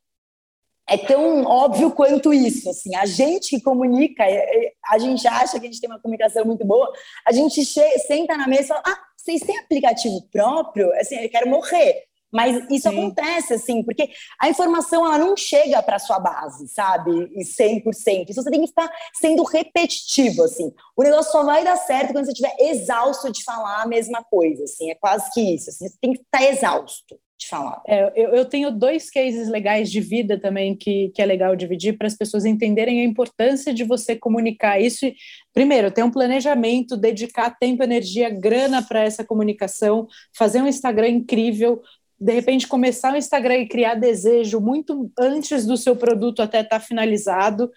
[0.88, 5.58] é tão óbvio quanto isso, assim, a gente que comunica, é, é, a gente acha
[5.58, 6.92] que a gente tem uma comunicação muito boa,
[7.26, 10.92] a gente senta na mesa e fala, ah, vocês têm aplicativo próprio?
[11.00, 12.04] Assim, eu quero morrer.
[12.34, 12.98] Mas isso Sim.
[12.98, 14.10] acontece, assim, porque
[14.42, 17.30] a informação ela não chega para sua base, sabe?
[17.36, 18.30] E 100%.
[18.30, 20.74] Isso você tem que ficar sendo repetitivo, assim.
[20.98, 24.64] O negócio só vai dar certo quando você estiver exausto de falar a mesma coisa,
[24.64, 24.90] assim.
[24.90, 25.70] É quase que isso.
[25.70, 25.88] Assim.
[25.88, 27.82] Você tem que estar exausto de falar.
[27.88, 31.98] É, eu, eu, tenho dois cases legais de vida também que, que é legal dividir
[31.98, 35.06] para as pessoas entenderem a importância de você comunicar isso.
[35.54, 41.82] Primeiro, ter um planejamento, dedicar tempo, energia, grana para essa comunicação, fazer um Instagram incrível,
[42.24, 46.80] de repente começar o Instagram e criar desejo muito antes do seu produto até estar
[46.80, 47.70] tá finalizado,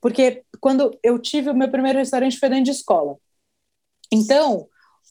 [0.00, 3.16] porque quando eu tive o meu primeiro restaurante foi dentro de escola.
[4.10, 4.66] Então,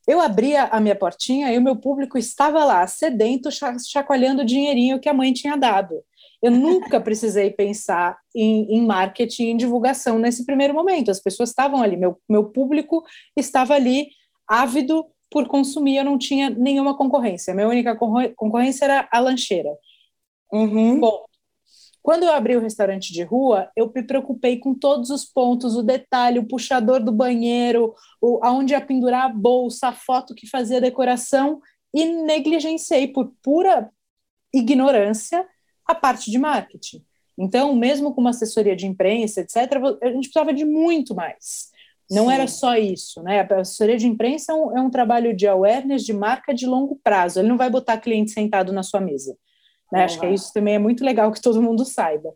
[0.08, 3.50] eu abria a minha portinha e o meu público estava lá, sedento,
[3.88, 6.04] chacoalhando o dinheirinho que a mãe tinha dado.
[6.42, 11.12] Eu nunca precisei pensar em, em marketing, em divulgação nesse primeiro momento.
[11.12, 13.04] As pessoas estavam ali, meu, meu público
[13.38, 14.08] estava ali,
[14.48, 17.54] ávido por consumir, eu não tinha nenhuma concorrência.
[17.54, 19.70] Minha única concorrência era a lancheira.
[20.52, 21.00] Uhum.
[21.00, 21.26] Bom,
[22.02, 25.84] quando eu abri o restaurante de rua, eu me preocupei com todos os pontos, o
[25.84, 30.78] detalhe, o puxador do banheiro, o, aonde ia pendurar a bolsa, a foto que fazia
[30.78, 31.62] a decoração,
[31.94, 33.92] e negligenciei por pura
[34.54, 35.46] ignorância
[35.86, 37.04] a parte de marketing.
[37.38, 39.58] Então, mesmo com uma assessoria de imprensa, etc.,
[40.02, 41.70] a gente precisava de muito mais.
[42.10, 42.34] Não Sim.
[42.34, 43.42] era só isso, né?
[43.42, 47.00] A assessoria de imprensa é um, é um, trabalho de awareness, de marca de longo
[47.04, 47.40] prazo.
[47.40, 49.38] Ele não vai botar cliente sentado na sua mesa.
[49.92, 50.04] Né?
[50.04, 52.34] Acho que isso também é muito legal que todo mundo saiba.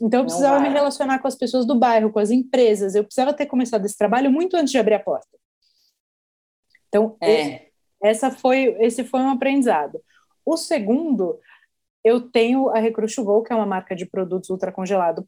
[0.00, 2.94] Então, eu precisava me relacionar com as pessoas do bairro, com as empresas.
[2.94, 5.28] Eu precisava ter começado esse trabalho muito antes de abrir a porta.
[6.88, 7.66] Então, é.
[8.02, 10.00] essa foi, esse foi um aprendizado.
[10.44, 11.38] O segundo,
[12.02, 15.24] eu tenho a Recruit Go, que é uma marca de produtos ultracongelados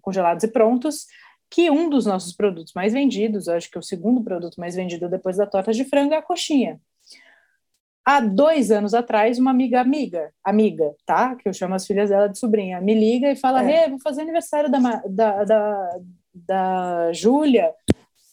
[0.00, 1.06] congelados e prontos,
[1.50, 5.36] que um dos nossos produtos mais vendidos, acho que o segundo produto mais vendido depois
[5.36, 6.80] da torta de frango é a coxinha.
[8.04, 11.34] Há dois anos atrás, uma amiga amiga, amiga, tá?
[11.34, 13.84] Que eu chamo as filhas dela de sobrinha, me liga e fala: é.
[13.84, 14.78] Hey, vou fazer aniversário da,
[15.08, 15.98] da, da,
[16.32, 17.72] da Júlia,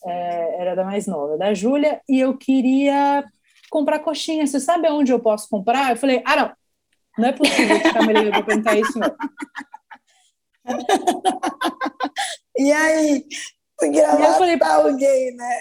[0.05, 3.23] é, era da mais nova, da Júlia, e eu queria
[3.71, 4.45] comprar coxinha.
[4.45, 5.91] Você sabe aonde eu posso comprar?
[5.91, 6.51] Eu falei: Ah, não,
[7.17, 9.15] não é possível que me ligando para perguntar isso, não.
[12.57, 13.25] E aí,
[13.89, 15.59] gravar eu falei, para alguém, né?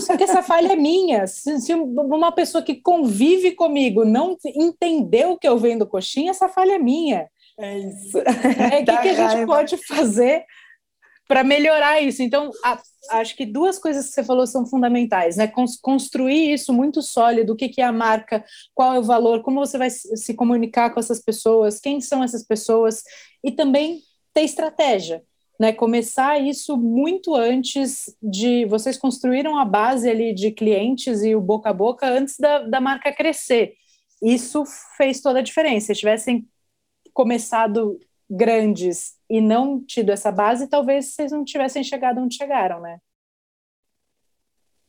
[0.00, 1.26] Só que essa falha é minha.
[1.26, 6.74] Se, se, uma pessoa que convive comigo não entendeu que eu vendo coxinha, essa falha
[6.74, 7.28] é minha.
[7.58, 8.18] É isso.
[8.18, 10.44] É, o que, que a gente pode fazer
[11.26, 12.22] para melhorar isso?
[12.22, 12.80] Então, a,
[13.10, 15.50] acho que duas coisas que você falou são fundamentais, né?
[15.82, 19.58] Construir isso muito sólido, o que, que é a marca, qual é o valor, como
[19.58, 23.02] você vai se comunicar com essas pessoas, quem são essas pessoas,
[23.42, 24.00] e também
[24.32, 25.22] ter estratégia
[25.58, 31.40] né, começar isso muito antes de vocês construíram a base ali de clientes e o
[31.40, 33.74] boca a boca antes da, da marca crescer.
[34.22, 34.64] Isso
[34.96, 35.92] fez toda a diferença.
[35.92, 36.48] Se tivessem
[37.12, 37.98] começado
[38.30, 43.00] grandes e não tido essa base, talvez vocês não tivessem chegado onde chegaram, né?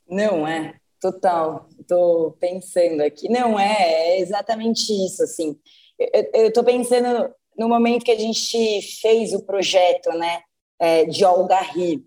[0.08, 1.68] Não é, total.
[1.80, 3.30] Estou pensando aqui.
[3.30, 5.24] Não é, é exatamente isso.
[5.24, 5.60] Assim,
[6.34, 10.42] eu estou pensando no momento que a gente fez o projeto, né?
[10.80, 12.06] É, de Olga Ri.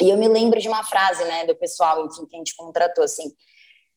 [0.00, 3.04] E eu me lembro de uma frase, né, do pessoal, enfim, que a gente contratou,
[3.04, 3.30] assim,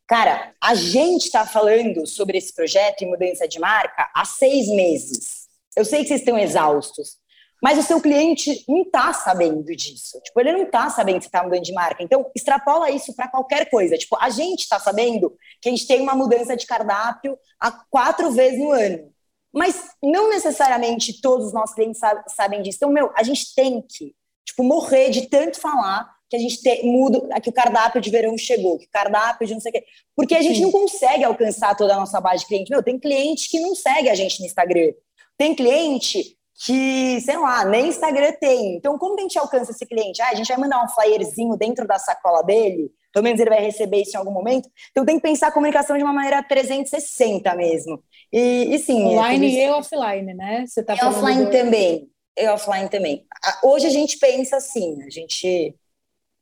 [0.07, 5.47] cara, a gente está falando sobre esse projeto e mudança de marca há seis meses.
[5.75, 7.17] Eu sei que vocês estão exaustos,
[7.61, 10.21] mas o seu cliente não está sabendo disso.
[10.21, 12.03] Tipo, ele não está sabendo que está mudando de marca.
[12.03, 13.97] Então, extrapola isso para qualquer coisa.
[13.97, 18.31] Tipo, a gente está sabendo que a gente tem uma mudança de cardápio a quatro
[18.31, 19.11] vezes no ano.
[19.55, 22.77] Mas não necessariamente todos os nossos clientes sabem disso.
[22.77, 24.13] Então, meu, a gente tem que,
[24.45, 28.37] tipo, morrer de tanto falar que a gente te, muda, que o cardápio de verão
[28.37, 29.85] chegou, que o cardápio de não sei o quê.
[30.15, 30.63] Porque a gente Sim.
[30.63, 32.69] não consegue alcançar toda a nossa base de cliente.
[32.69, 34.91] Meu, tem cliente que não segue a gente no Instagram.
[35.37, 38.75] Tem cliente que, sei lá, nem Instagram tem.
[38.75, 40.21] Então, como a gente alcança esse cliente?
[40.21, 43.61] Ah, a gente vai mandar um flyerzinho dentro da sacola dele, pelo menos ele vai
[43.61, 44.69] receber isso em algum momento.
[44.91, 48.03] Então, tem que pensar a comunicação de uma maneira 360 mesmo.
[48.29, 49.03] E, e sim.
[49.03, 50.65] É Online é, e offline, né?
[50.67, 51.49] Você tá e offline do...
[51.49, 52.09] também.
[52.37, 53.25] E offline também.
[53.63, 55.73] Hoje a gente pensa assim, a gente,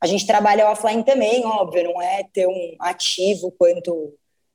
[0.01, 4.11] a gente trabalha offline também, óbvio, não é ter um ativo quanto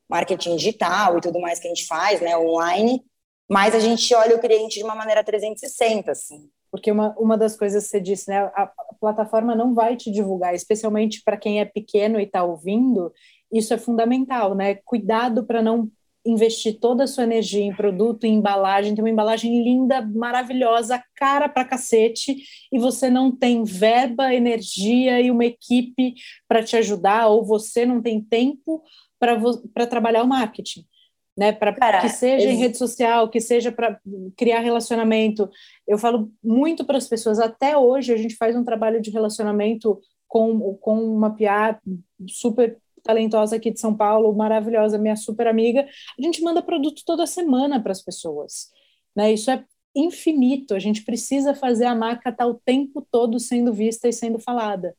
[0.09, 3.01] marketing digital e tudo mais que a gente faz, né, online,
[3.49, 6.49] mas a gente olha o cliente de uma maneira 360, assim.
[6.71, 10.53] Porque uma, uma das coisas que você disse, né, a, plataforma não vai te divulgar,
[10.53, 13.11] especialmente para quem é pequeno e está ouvindo,
[13.51, 14.75] isso é fundamental, né?
[14.85, 15.89] Cuidado para não
[16.25, 21.47] investir toda a sua energia em produto, em embalagem, tem uma embalagem linda, maravilhosa, cara
[21.47, 22.35] pra cacete,
[22.71, 26.13] e você não tem verba, energia e uma equipe
[26.47, 28.83] para te ajudar, ou você não tem tempo
[29.17, 30.85] para trabalhar o marketing.
[31.39, 33.97] Né, para que seja em rede social, que seja para
[34.35, 35.49] criar relacionamento.
[35.87, 39.97] Eu falo muito para as pessoas, até hoje a gente faz um trabalho de relacionamento
[40.27, 41.79] com, com uma PR
[42.27, 45.87] super talentosa aqui de São Paulo, maravilhosa, minha super amiga,
[46.17, 48.69] a gente manda produto toda semana para as pessoas.
[49.15, 49.31] Né?
[49.31, 49.63] Isso é
[49.95, 54.13] infinito, a gente precisa fazer a marca estar tá o tempo todo sendo vista e
[54.13, 54.93] sendo falada.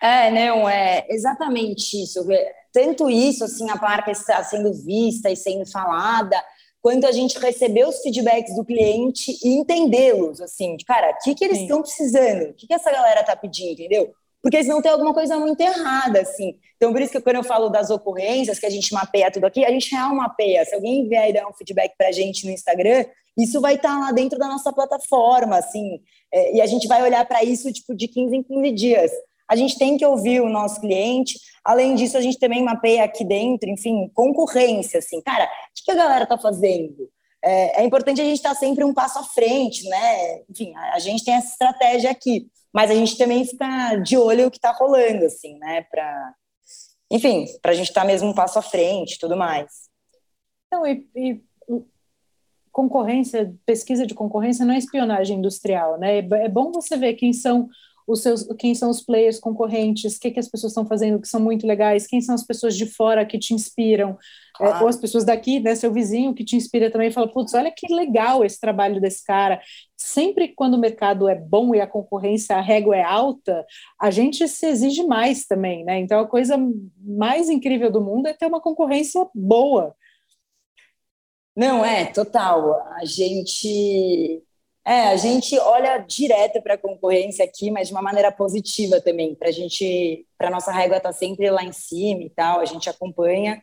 [0.00, 2.26] É, não, é exatamente isso.
[2.74, 6.36] Tanto isso, assim, a marca está sendo vista e sendo falada,
[6.82, 11.34] quanto a gente receber os feedbacks do cliente e entendê-los, assim, de, cara, o que,
[11.34, 12.50] que eles estão precisando?
[12.50, 14.12] O que, que essa galera está pedindo, entendeu?
[14.44, 16.58] porque senão tem alguma coisa muito errada, assim.
[16.76, 19.64] Então, por isso que quando eu falo das ocorrências, que a gente mapeia tudo aqui,
[19.64, 20.62] a gente real mapeia.
[20.66, 23.06] Se alguém vier e dar um feedback para a gente no Instagram,
[23.38, 25.98] isso vai estar tá lá dentro da nossa plataforma, assim,
[26.30, 29.10] é, e a gente vai olhar para isso, tipo, de 15 em 15 dias.
[29.48, 33.24] A gente tem que ouvir o nosso cliente, além disso, a gente também mapeia aqui
[33.24, 35.20] dentro, enfim, concorrência, assim.
[35.22, 35.48] Cara, o
[35.84, 37.08] que a galera está fazendo?
[37.42, 40.42] É, é importante a gente estar tá sempre um passo à frente, né?
[40.48, 44.48] Enfim, a, a gente tem essa estratégia aqui mas a gente também fica de olho
[44.48, 45.82] o que está rolando, assim, né?
[45.82, 46.34] Para,
[47.08, 49.88] enfim, para a gente estar tá mesmo um passo à frente, tudo mais.
[50.66, 51.40] Então, e, e,
[52.72, 56.18] concorrência, pesquisa de concorrência não é espionagem industrial, né?
[56.18, 57.68] É bom você ver quem são
[58.06, 61.28] os seus, quem são os players concorrentes, o que, que as pessoas estão fazendo que
[61.28, 64.18] são muito legais, quem são as pessoas de fora que te inspiram,
[64.54, 64.76] claro.
[64.76, 67.70] é, ou as pessoas daqui, né, seu vizinho que te inspira também, fala, putz, olha
[67.70, 69.60] que legal esse trabalho desse cara.
[69.96, 73.64] Sempre quando o mercado é bom e a concorrência, a régua é alta,
[74.00, 75.98] a gente se exige mais também, né?
[75.98, 76.56] Então a coisa
[77.00, 79.94] mais incrível do mundo é ter uma concorrência boa.
[81.56, 82.74] Não, é, total.
[82.96, 84.43] A gente
[84.86, 89.34] é, a gente olha direto para a concorrência aqui, mas de uma maneira positiva também,
[89.34, 92.66] para a gente, para nossa régua estar tá sempre lá em cima e tal, a
[92.66, 93.62] gente acompanha.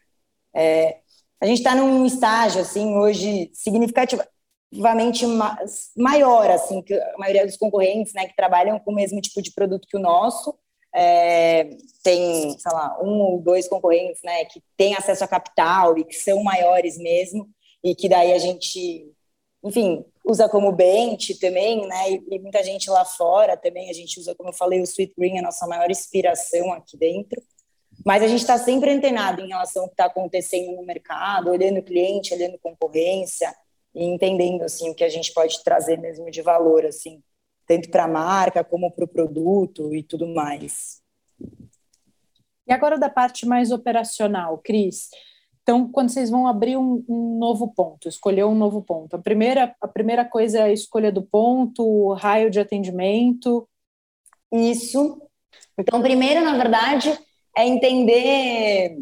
[0.54, 0.98] É,
[1.40, 5.26] a gente está num estágio assim hoje significativamente
[5.96, 9.52] maior assim que a maioria dos concorrentes, né, que trabalham com o mesmo tipo de
[9.54, 10.58] produto que o nosso.
[10.94, 11.70] É,
[12.04, 16.16] tem, sei lá, um ou dois concorrentes, né, que têm acesso a capital e que
[16.16, 17.48] são maiores mesmo,
[17.84, 19.10] e que daí a gente
[19.64, 22.12] enfim, usa como bench também, né?
[22.12, 25.14] E, e, muita gente lá fora também, a gente usa, como eu falei, o Sweet
[25.18, 27.42] Green, a nossa maior inspiração aqui dentro.
[28.06, 31.80] Mas a gente está sempre antenado em relação ao que está acontecendo no mercado, olhando
[31.80, 33.54] o cliente, olhando concorrência
[33.94, 37.22] e entendendo assim o que a gente pode trazer mesmo de valor, assim,
[37.68, 41.02] tanto para a marca como para o produto e tudo mais.
[42.66, 45.10] E agora da parte mais operacional, Cris.
[45.64, 49.76] Então, quando vocês vão abrir um, um, novo ponto, escolher um novo ponto, a primeira,
[49.80, 53.68] a primeira coisa é a escolha do ponto, o raio de atendimento.
[54.52, 55.22] Isso.
[55.78, 57.18] Então, primeiro, na verdade,
[57.56, 58.98] é entender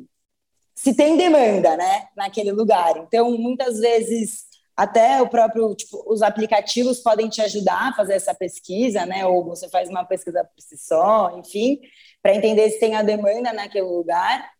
[0.75, 2.97] se tem demanda, né, naquele lugar.
[2.97, 4.45] Então, muitas vezes,
[4.75, 9.45] até o próprio, tipo, os aplicativos podem te ajudar a fazer essa pesquisa, né, ou
[9.45, 11.79] você faz uma pesquisa por si só, enfim,
[12.21, 14.58] para entender se tem a demanda naquele lugar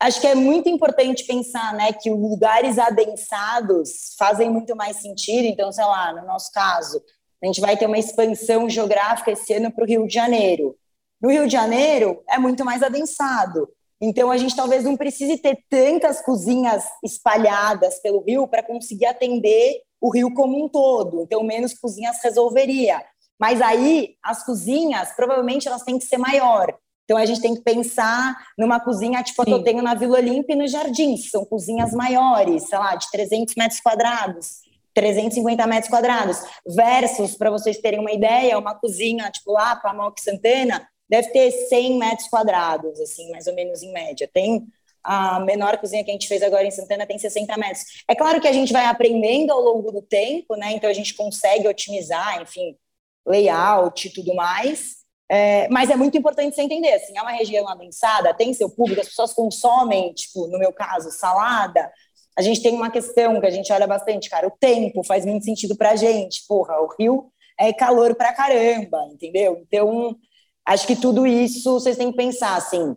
[0.00, 5.44] acho que é muito importante pensar né, que lugares adensados fazem muito mais sentido.
[5.44, 7.02] Então, sei lá, no nosso caso,
[7.42, 10.74] a gente vai ter uma expansão geográfica esse ano para o Rio de Janeiro.
[11.20, 13.68] No Rio de Janeiro é muito mais adensado.
[14.00, 19.82] Então, a gente talvez não precise ter tantas cozinhas espalhadas pelo Rio para conseguir atender
[20.00, 21.22] o Rio como um todo.
[21.22, 23.04] Então, menos cozinhas resolveria.
[23.38, 26.74] Mas aí, as cozinhas, provavelmente, elas têm que ser maior.
[27.10, 30.18] Então a gente tem que pensar numa cozinha tipo a que eu tenho na Vila
[30.18, 34.60] Olímpia e nos Jardins, são cozinhas maiores, sei lá, de 300 metros quadrados.
[34.94, 39.94] 350 metros quadrados, versus, para vocês terem uma ideia, uma cozinha, tipo lá, para a
[39.94, 44.28] Moc Santana, deve ter 100 metros quadrados, assim, mais ou menos em média.
[44.32, 44.64] Tem
[45.02, 47.84] a menor cozinha que a gente fez agora em Santana tem 60 metros.
[48.08, 50.72] É claro que a gente vai aprendendo ao longo do tempo, né?
[50.72, 52.76] Então a gente consegue otimizar, enfim,
[53.26, 54.99] layout e tudo mais.
[55.32, 59.00] É, mas é muito importante você entender, assim, é uma região adensada, tem seu público,
[59.00, 61.88] as pessoas consomem, tipo, no meu caso, salada.
[62.36, 65.44] A gente tem uma questão que a gente olha bastante, cara, o tempo faz muito
[65.44, 66.44] sentido pra gente.
[66.48, 69.62] Porra, o Rio é calor pra caramba, entendeu?
[69.62, 70.16] Então,
[70.66, 72.96] acho que tudo isso vocês têm que pensar, assim,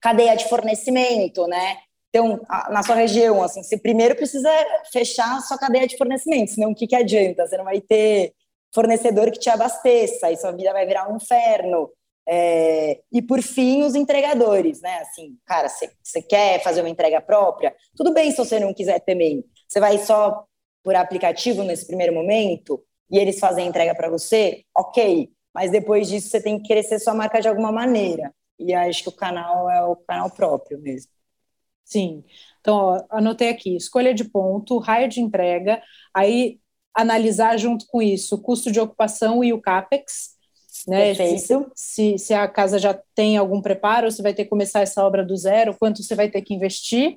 [0.00, 1.76] cadeia de fornecimento, né?
[2.08, 2.40] Então,
[2.70, 4.50] na sua região, assim, você primeiro precisa
[4.90, 7.46] fechar a sua cadeia de fornecimento, senão o que, que adianta?
[7.46, 8.32] Você não vai ter
[8.74, 11.90] fornecedor que te abasteça, e sua vida vai virar um inferno.
[12.30, 14.98] É, e por fim, os entregadores, né?
[14.98, 17.74] Assim, cara, você quer fazer uma entrega própria?
[17.96, 19.44] Tudo bem se você não quiser também.
[19.66, 20.44] Você vai só
[20.82, 25.30] por aplicativo nesse primeiro momento e eles fazem a entrega para você, ok.
[25.54, 28.32] Mas depois disso você tem que crescer sua marca de alguma maneira.
[28.58, 31.10] E acho que o canal é o canal próprio mesmo.
[31.84, 32.24] Sim.
[32.60, 35.82] Então, ó, anotei aqui: escolha de ponto, raio de entrega,
[36.14, 36.60] aí
[36.98, 40.36] analisar junto com isso o custo de ocupação e o CAPEX.
[40.86, 41.14] Né?
[41.14, 45.04] Se, se, se, a casa já tem algum preparo, você vai ter que começar essa
[45.04, 47.16] obra do zero, quanto você vai ter que investir.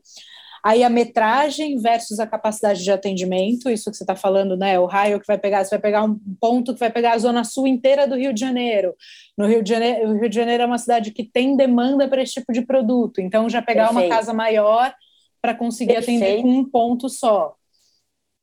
[0.63, 4.79] Aí a metragem versus a capacidade de atendimento, isso que você está falando, né?
[4.79, 7.43] O raio que vai pegar, você vai pegar um ponto que vai pegar a zona
[7.43, 8.93] sul inteira do Rio de Janeiro.
[9.35, 12.21] No Rio de Janeiro, o Rio de Janeiro é uma cidade que tem demanda para
[12.21, 13.19] esse tipo de produto.
[13.19, 14.05] Então, já pegar Perfeito.
[14.05, 14.93] uma casa maior
[15.41, 16.23] para conseguir Perfeito.
[16.23, 17.55] atender com um ponto só.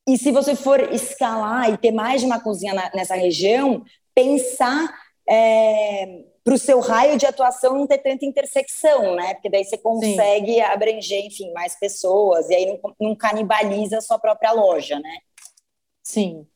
[0.08, 3.84] E se você for escalar e ter mais de uma cozinha na, nessa região,
[4.14, 4.88] pensar
[5.28, 9.34] é, para o seu raio de atuação não ter tanta intersecção, né?
[9.34, 10.60] Porque daí você consegue Sim.
[10.62, 15.18] abranger, enfim, mais pessoas, e aí não, não canibaliza a sua própria loja, né?
[16.02, 16.46] Sim.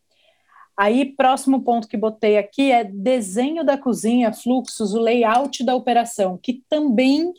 [0.74, 6.38] Aí, próximo ponto que botei aqui é desenho da cozinha, fluxos, o layout da operação,
[6.42, 7.30] que também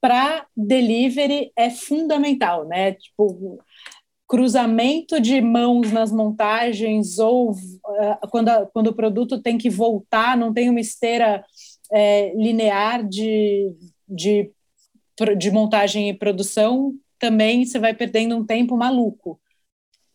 [0.00, 2.92] para delivery é fundamental, né?
[2.94, 3.60] Tipo,
[4.32, 10.38] cruzamento de mãos nas montagens ou uh, quando, a, quando o produto tem que voltar,
[10.38, 11.44] não tem uma esteira
[11.92, 13.76] é, linear de,
[14.08, 14.50] de,
[15.36, 19.38] de montagem e produção, também você vai perdendo um tempo maluco.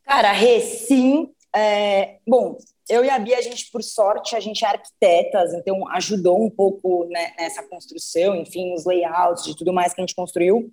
[0.03, 1.29] Cara, Rê, sim.
[1.55, 2.57] É, bom,
[2.89, 6.49] eu e a Bia, a gente, por sorte, a gente é arquitetas, então ajudou um
[6.49, 10.71] pouco né, nessa construção, enfim, os layouts de tudo mais que a gente construiu.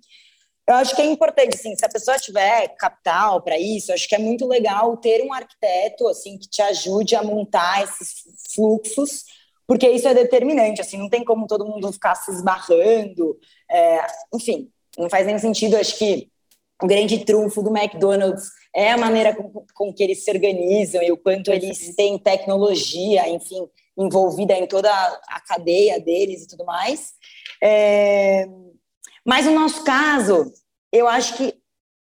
[0.67, 4.15] Eu acho que é importante, assim, se a pessoa tiver capital para isso, acho que
[4.15, 9.25] é muito legal ter um arquiteto, assim, que te ajude a montar esses fluxos
[9.67, 13.37] porque isso é determinante, assim, não tem como todo mundo ficar se esbarrando,
[13.69, 16.29] é, enfim, não faz nenhum sentido, acho que
[16.81, 21.11] o grande trunfo do McDonald's é a maneira com, com que eles se organizam e
[21.11, 27.13] o quanto eles têm tecnologia, enfim, envolvida em toda a cadeia deles e tudo mais.
[27.63, 28.45] É,
[29.25, 30.51] mas no nosso caso,
[30.91, 31.53] eu acho que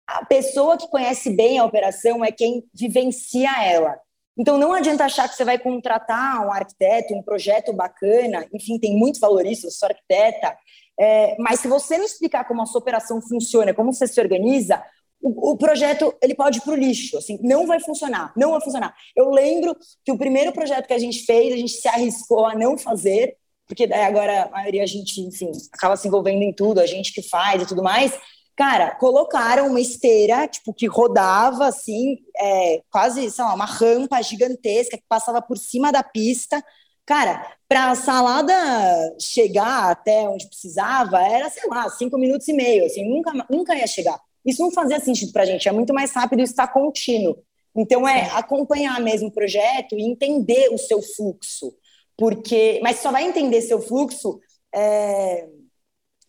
[0.07, 3.97] a pessoa que conhece bem a operação é quem vivencia ela.
[4.37, 8.97] Então, não adianta achar que você vai contratar um arquiteto, um projeto bacana, enfim, tem
[8.97, 10.57] muito valor isso, eu sou arquiteta,
[10.99, 14.81] é, mas se você não explicar como a sua operação funciona, como você se organiza,
[15.21, 18.61] o, o projeto ele pode ir para o lixo, assim, não vai funcionar, não vai
[18.61, 18.95] funcionar.
[19.15, 22.55] Eu lembro que o primeiro projeto que a gente fez, a gente se arriscou a
[22.55, 23.35] não fazer,
[23.71, 27.13] porque daí agora a maioria a gente, enfim, acaba se envolvendo em tudo, a gente
[27.13, 28.11] que faz e tudo mais,
[28.53, 34.97] Cara, colocaram uma esteira, tipo, que rodava, assim, é, quase, sei lá, uma rampa gigantesca
[34.97, 36.63] que passava por cima da pista.
[37.05, 38.53] Cara, para a salada
[39.19, 43.87] chegar até onde precisava, era, sei lá, cinco minutos e meio, assim, nunca, nunca ia
[43.87, 44.19] chegar.
[44.45, 47.37] Isso não fazia sentido para a gente, é muito mais rápido estar contínuo.
[47.75, 51.73] Então, é acompanhar mesmo o projeto e entender o seu fluxo.
[52.17, 54.39] Porque, mas só vai entender seu fluxo
[54.73, 55.47] é,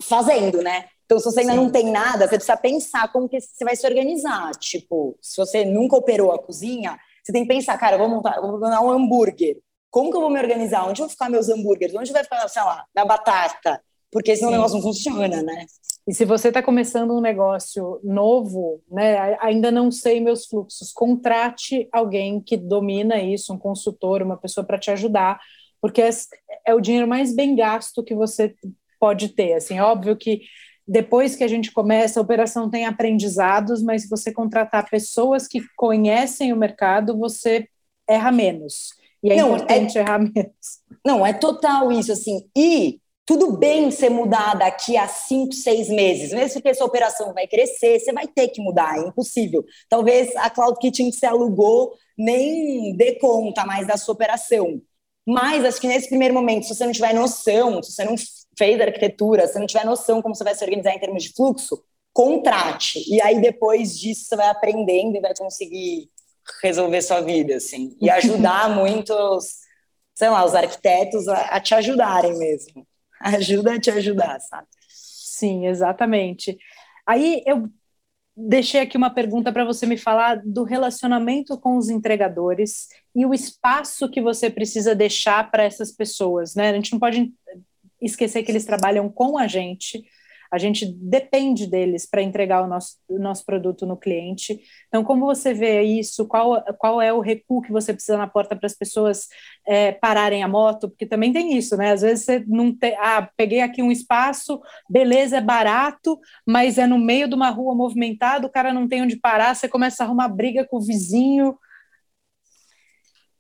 [0.03, 0.87] fazendo, né?
[1.05, 1.59] Então, se você ainda Sim.
[1.59, 4.51] não tem nada, você precisa pensar como que você vai se organizar.
[4.53, 8.37] Tipo, se você nunca operou a cozinha, você tem que pensar, cara, eu vou montar,
[8.37, 9.59] eu vou montar um hambúrguer.
[9.91, 10.89] Como que eu vou me organizar?
[10.89, 11.95] Onde vão ficar meus hambúrgueres?
[11.95, 13.83] Onde vai ficar, sei lá, da batata?
[14.11, 14.55] Porque senão Sim.
[14.55, 15.67] o negócio não funciona, né?
[16.07, 21.89] E se você está começando um negócio novo, né, ainda não sei meus fluxos, contrate
[21.93, 25.39] alguém que domina isso, um consultor, uma pessoa para te ajudar,
[25.83, 26.11] porque é,
[26.65, 28.55] é o dinheiro mais bem gasto que você
[29.01, 29.55] pode ter.
[29.55, 30.43] Assim, óbvio que
[30.87, 35.61] depois que a gente começa, a operação tem aprendizados, mas se você contratar pessoas que
[35.77, 37.67] conhecem o mercado, você
[38.09, 38.91] erra menos.
[39.23, 40.81] E é não, importante é, errar menos.
[41.05, 42.49] Não, é total isso, assim.
[42.57, 47.47] E tudo bem você mudar daqui a cinco, seis meses, mesmo que essa operação vai
[47.47, 49.65] crescer, você vai ter que mudar, é impossível.
[49.89, 54.81] Talvez a Cloud Kitchen que você alugou nem dê conta mais da sua operação.
[55.27, 58.15] Mas acho que nesse primeiro momento, se você não tiver noção, se você não
[58.59, 61.83] fez arquitetura, se não tiver noção como você vai se organizar em termos de fluxo,
[62.13, 63.03] contrate.
[63.09, 66.11] E aí depois disso você vai aprendendo e vai conseguir
[66.63, 67.97] resolver sua vida, assim.
[68.01, 69.59] E ajudar muitos,
[70.15, 72.87] sei lá, os arquitetos a, a te ajudarem mesmo.
[73.21, 74.67] Ajuda a te ajudar, sabe?
[74.89, 76.59] Sim, exatamente.
[77.07, 77.69] Aí eu
[78.37, 83.35] deixei aqui uma pergunta para você me falar do relacionamento com os entregadores e o
[83.35, 86.71] espaço que você precisa deixar para essas pessoas, né?
[86.71, 87.33] A gente não pode
[88.01, 90.03] esquecer que eles trabalham com a gente.
[90.53, 94.61] A gente depende deles para entregar o nosso, o nosso produto no cliente.
[94.89, 96.29] Então, como você vê isso?
[96.29, 99.29] Qual, qual é o recuo que você precisa na porta para as pessoas
[99.67, 100.91] é, pararem a moto?
[100.91, 101.93] Porque também tem isso, né?
[101.93, 102.95] Às vezes você não tem.
[102.99, 104.61] Ah, peguei aqui um espaço,
[104.91, 109.01] beleza, é barato, mas é no meio de uma rua movimentada, o cara não tem
[109.01, 111.57] onde parar, você começa a arrumar briga com o vizinho.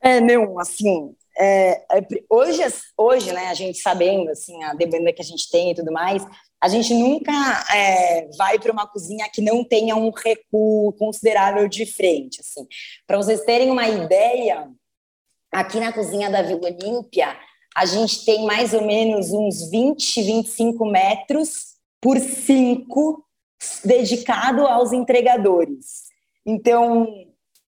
[0.00, 2.62] É, não, assim, é, é, hoje,
[2.96, 6.24] hoje, né, a gente sabendo, assim, a demanda que a gente tem e tudo mais,
[6.62, 7.32] a gente nunca
[7.74, 12.64] é, vai para uma cozinha que não tenha um recuo considerável de frente, assim.
[13.04, 14.70] Para vocês terem uma ideia,
[15.50, 17.36] aqui na cozinha da Vila Olímpia,
[17.74, 23.24] a gente tem mais ou menos uns 20, 25 metros por 5
[23.84, 26.02] dedicado aos entregadores.
[26.46, 27.08] Então,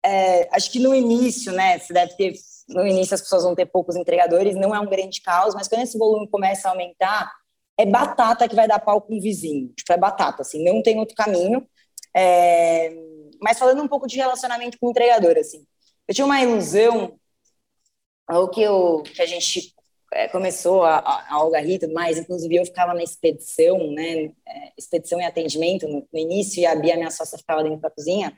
[0.05, 2.34] é, acho que no início, né, você deve ter
[2.69, 5.84] no início as pessoas vão ter poucos entregadores, não é um grande caos, mas quando
[5.84, 7.31] esse volume começa a aumentar,
[7.77, 9.71] é batata que vai dar pau com o vizinho.
[9.75, 11.67] Tipo, é batata, assim, não tem outro caminho.
[12.15, 12.95] É...
[13.41, 15.65] Mas falando um pouco de relacionamento com o entregador, assim,
[16.07, 17.19] eu tinha uma ilusão,
[18.29, 19.75] o que, eu, que a gente
[20.13, 25.19] é, começou a, a, Olga tudo mais, inclusive eu ficava na expedição, né, é, expedição
[25.19, 28.35] e atendimento no, no, início, e a Bia, minha sócia, ficava dentro da cozinha,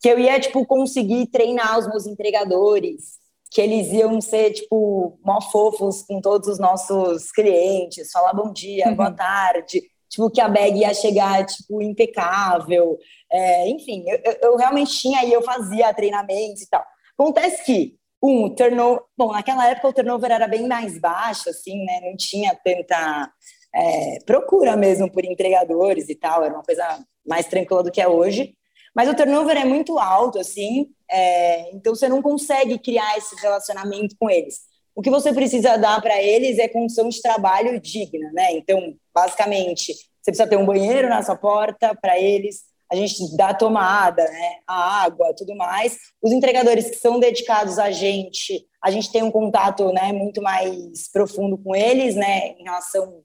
[0.00, 3.19] que eu ia, tipo, conseguir treinar os meus entregadores,
[3.50, 8.88] que eles iam ser, tipo, mó fofos com todos os nossos clientes, falar bom dia,
[8.88, 8.94] uhum.
[8.94, 12.96] boa tarde, tipo, que a bag ia chegar, tipo, impecável,
[13.30, 16.84] é, enfim, eu, eu, realmente tinha e eu fazia treinamentos e tal.
[17.18, 21.84] Acontece que, um, o turnover, bom, naquela época o turnover era bem mais baixo, assim,
[21.84, 23.32] né, não tinha tanta
[23.74, 26.84] é, procura mesmo por entregadores e tal, era uma coisa
[27.26, 28.54] mais tranquila do que é hoje,
[28.94, 34.16] mas o turnover é muito alto, assim, é, então você não consegue criar esse relacionamento
[34.18, 34.60] com eles.
[34.94, 38.52] O que você precisa dar para eles é condição de trabalho digna, né?
[38.52, 43.54] Então, basicamente, você precisa ter um banheiro na sua porta para eles, a gente dá
[43.54, 44.56] tomada, né?
[44.66, 45.96] A água, tudo mais.
[46.20, 51.08] Os entregadores que são dedicados a gente, a gente tem um contato, né, muito mais
[51.12, 53.22] profundo com eles, né, em relação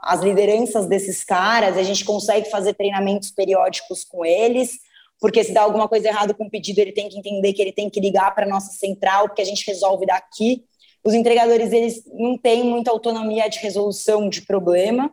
[0.00, 4.72] às lideranças desses caras, a gente consegue fazer treinamentos periódicos com eles
[5.22, 7.70] porque se dá alguma coisa errada com o pedido, ele tem que entender que ele
[7.70, 10.64] tem que ligar para a nossa central, porque a gente resolve daqui.
[11.04, 15.12] Os entregadores, eles não têm muita autonomia de resolução de problema,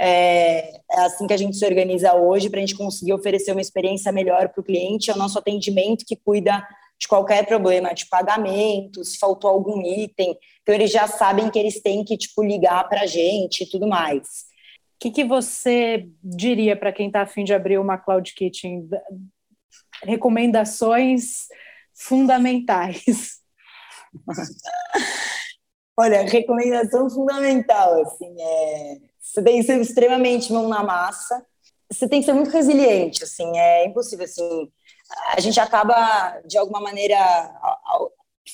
[0.00, 3.60] é, é assim que a gente se organiza hoje para a gente conseguir oferecer uma
[3.60, 6.64] experiência melhor para o cliente, é o nosso atendimento que cuida
[6.96, 11.82] de qualquer problema de pagamento, se faltou algum item, então eles já sabem que eles
[11.82, 14.46] têm que tipo ligar para a gente e tudo mais.
[14.94, 18.88] O que, que você diria para quem está afim de abrir uma cloud kitchen
[20.02, 21.46] recomendações
[21.94, 23.38] fundamentais?
[25.98, 31.44] Olha, recomendação fundamental, assim, é, você tem que ser extremamente mão na massa,
[31.90, 34.70] você tem que ser muito resiliente, assim, é impossível, assim,
[35.36, 37.18] a gente acaba, de alguma maneira,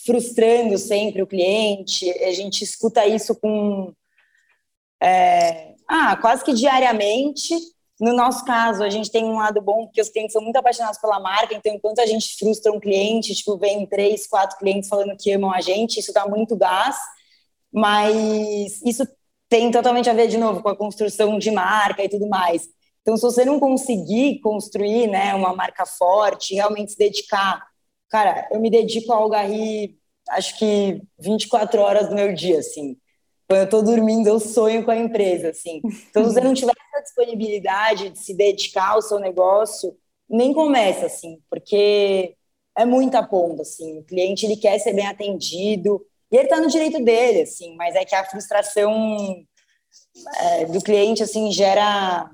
[0.06, 3.92] frustrando sempre o cliente, a gente escuta isso com,
[5.02, 7.54] é, ah, quase que diariamente,
[8.00, 11.00] no nosso caso, a gente tem um lado bom, porque os clientes são muito apaixonados
[11.00, 15.16] pela marca, então enquanto a gente frustra um cliente, tipo, vem três, quatro clientes falando
[15.16, 16.96] que amam a gente, isso dá muito gás,
[17.72, 19.06] mas isso
[19.48, 22.68] tem totalmente a ver, de novo, com a construção de marca e tudo mais.
[23.02, 27.64] Então, se você não conseguir construir né, uma marca forte, realmente se dedicar,
[28.08, 29.96] cara, eu me dedico ao Algarri,
[30.30, 32.96] acho que 24 horas do meu dia, assim.
[33.46, 35.82] Quando eu estou dormindo, eu sonho com a empresa, assim.
[36.08, 36.72] Então, se você não tiver
[37.04, 39.96] disponibilidade de se dedicar ao seu negócio,
[40.28, 42.34] nem começa, assim, porque
[42.76, 43.98] é muita ponta, assim.
[43.98, 47.94] O cliente, ele quer ser bem atendido, e ele está no direito dele, assim, mas
[47.94, 49.44] é que a frustração
[50.40, 52.30] é, do cliente, assim, gera,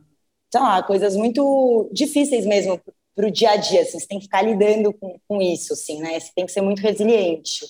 [0.51, 2.81] sei lá, coisas muito difíceis mesmo
[3.15, 3.99] para o dia a dia, assim.
[3.99, 6.19] Você tem que ficar lidando com, com isso, assim, né?
[6.19, 7.67] Você tem que ser muito resiliente.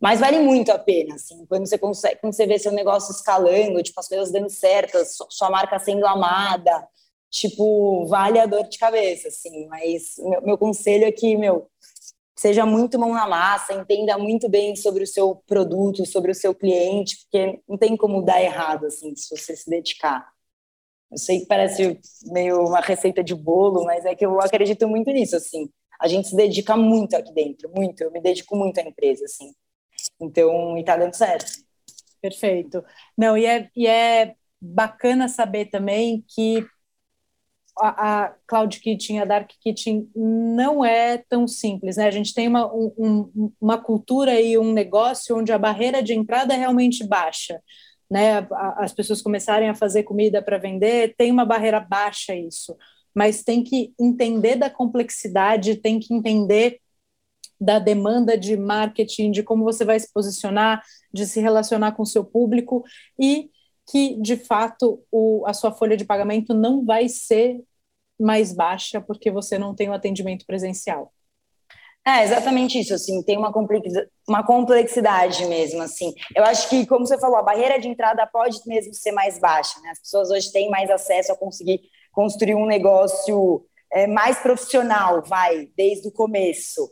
[0.00, 3.82] Mas vale muito a pena, assim, quando você consegue, quando você vê seu negócio escalando,
[3.82, 4.96] tipo, as coisas dando certo,
[5.28, 6.88] sua marca sendo amada,
[7.30, 11.68] tipo, vale a dor de cabeça, assim, mas meu, meu conselho é que, meu,
[12.34, 16.54] seja muito mão na massa, entenda muito bem sobre o seu produto, sobre o seu
[16.54, 20.26] cliente, porque não tem como dar errado, assim, se você se dedicar.
[21.10, 22.00] Eu sei que parece
[22.32, 25.68] meio uma receita de bolo, mas é que eu acredito muito nisso, assim.
[26.00, 28.02] A gente se dedica muito aqui dentro, muito.
[28.02, 29.52] Eu me dedico muito à empresa, assim.
[30.20, 31.52] Então, e tá dando certo.
[32.20, 32.84] Perfeito.
[33.16, 36.66] Não, e é, e é bacana saber também que
[37.78, 42.06] a, a Cloud Kitchen, a Dark Kitchen não é tão simples, né?
[42.06, 46.52] A gente tem uma, um, uma cultura e um negócio onde a barreira de entrada
[46.54, 47.60] é realmente baixa.
[48.10, 48.46] né,
[48.78, 52.76] as pessoas começarem a fazer comida para vender, tem uma barreira baixa isso,
[53.14, 56.80] mas tem que entender da complexidade, tem que entender
[57.60, 60.82] da demanda de marketing, de como você vai se posicionar,
[61.12, 62.82] de se relacionar com o seu público
[63.18, 63.50] e
[63.90, 67.60] que, de fato, o, a sua folha de pagamento não vai ser
[68.18, 71.12] mais baixa porque você não tem o atendimento presencial.
[72.06, 73.52] É, exatamente isso, assim, tem uma,
[74.26, 76.14] uma complexidade mesmo, assim.
[76.34, 79.78] Eu acho que, como você falou, a barreira de entrada pode mesmo ser mais baixa,
[79.80, 79.90] né?
[79.90, 81.80] As pessoas hoje têm mais acesso a conseguir
[82.10, 86.90] construir um negócio é, mais profissional, vai, desde o começo.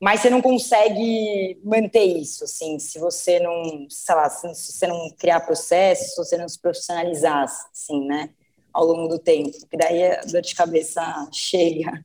[0.00, 5.10] Mas você não consegue manter isso, assim, se você não, sei lá, se você não
[5.18, 8.30] criar processos, se você não se profissionalizar, assim, né,
[8.72, 11.02] ao longo do tempo, porque daí a dor de cabeça
[11.32, 12.02] chega.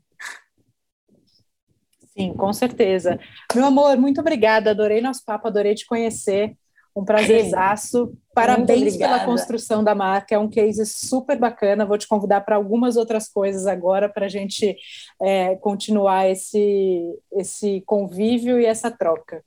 [2.18, 3.20] Sim, com certeza.
[3.54, 6.58] Meu amor, muito obrigada, adorei nosso papo, adorei te conhecer.
[6.96, 8.14] Um prazerzaço.
[8.34, 10.36] Parabéns pela construção da marca.
[10.36, 11.86] É um case super bacana.
[11.86, 14.76] Vou te convidar para algumas outras coisas agora para a gente
[15.22, 19.44] é, continuar esse, esse convívio e essa troca.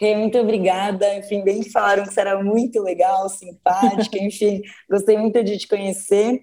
[0.00, 1.14] muito obrigada.
[1.16, 4.18] Enfim, bem falaram que você era muito legal, simpática.
[4.22, 6.42] Enfim, gostei muito de te conhecer.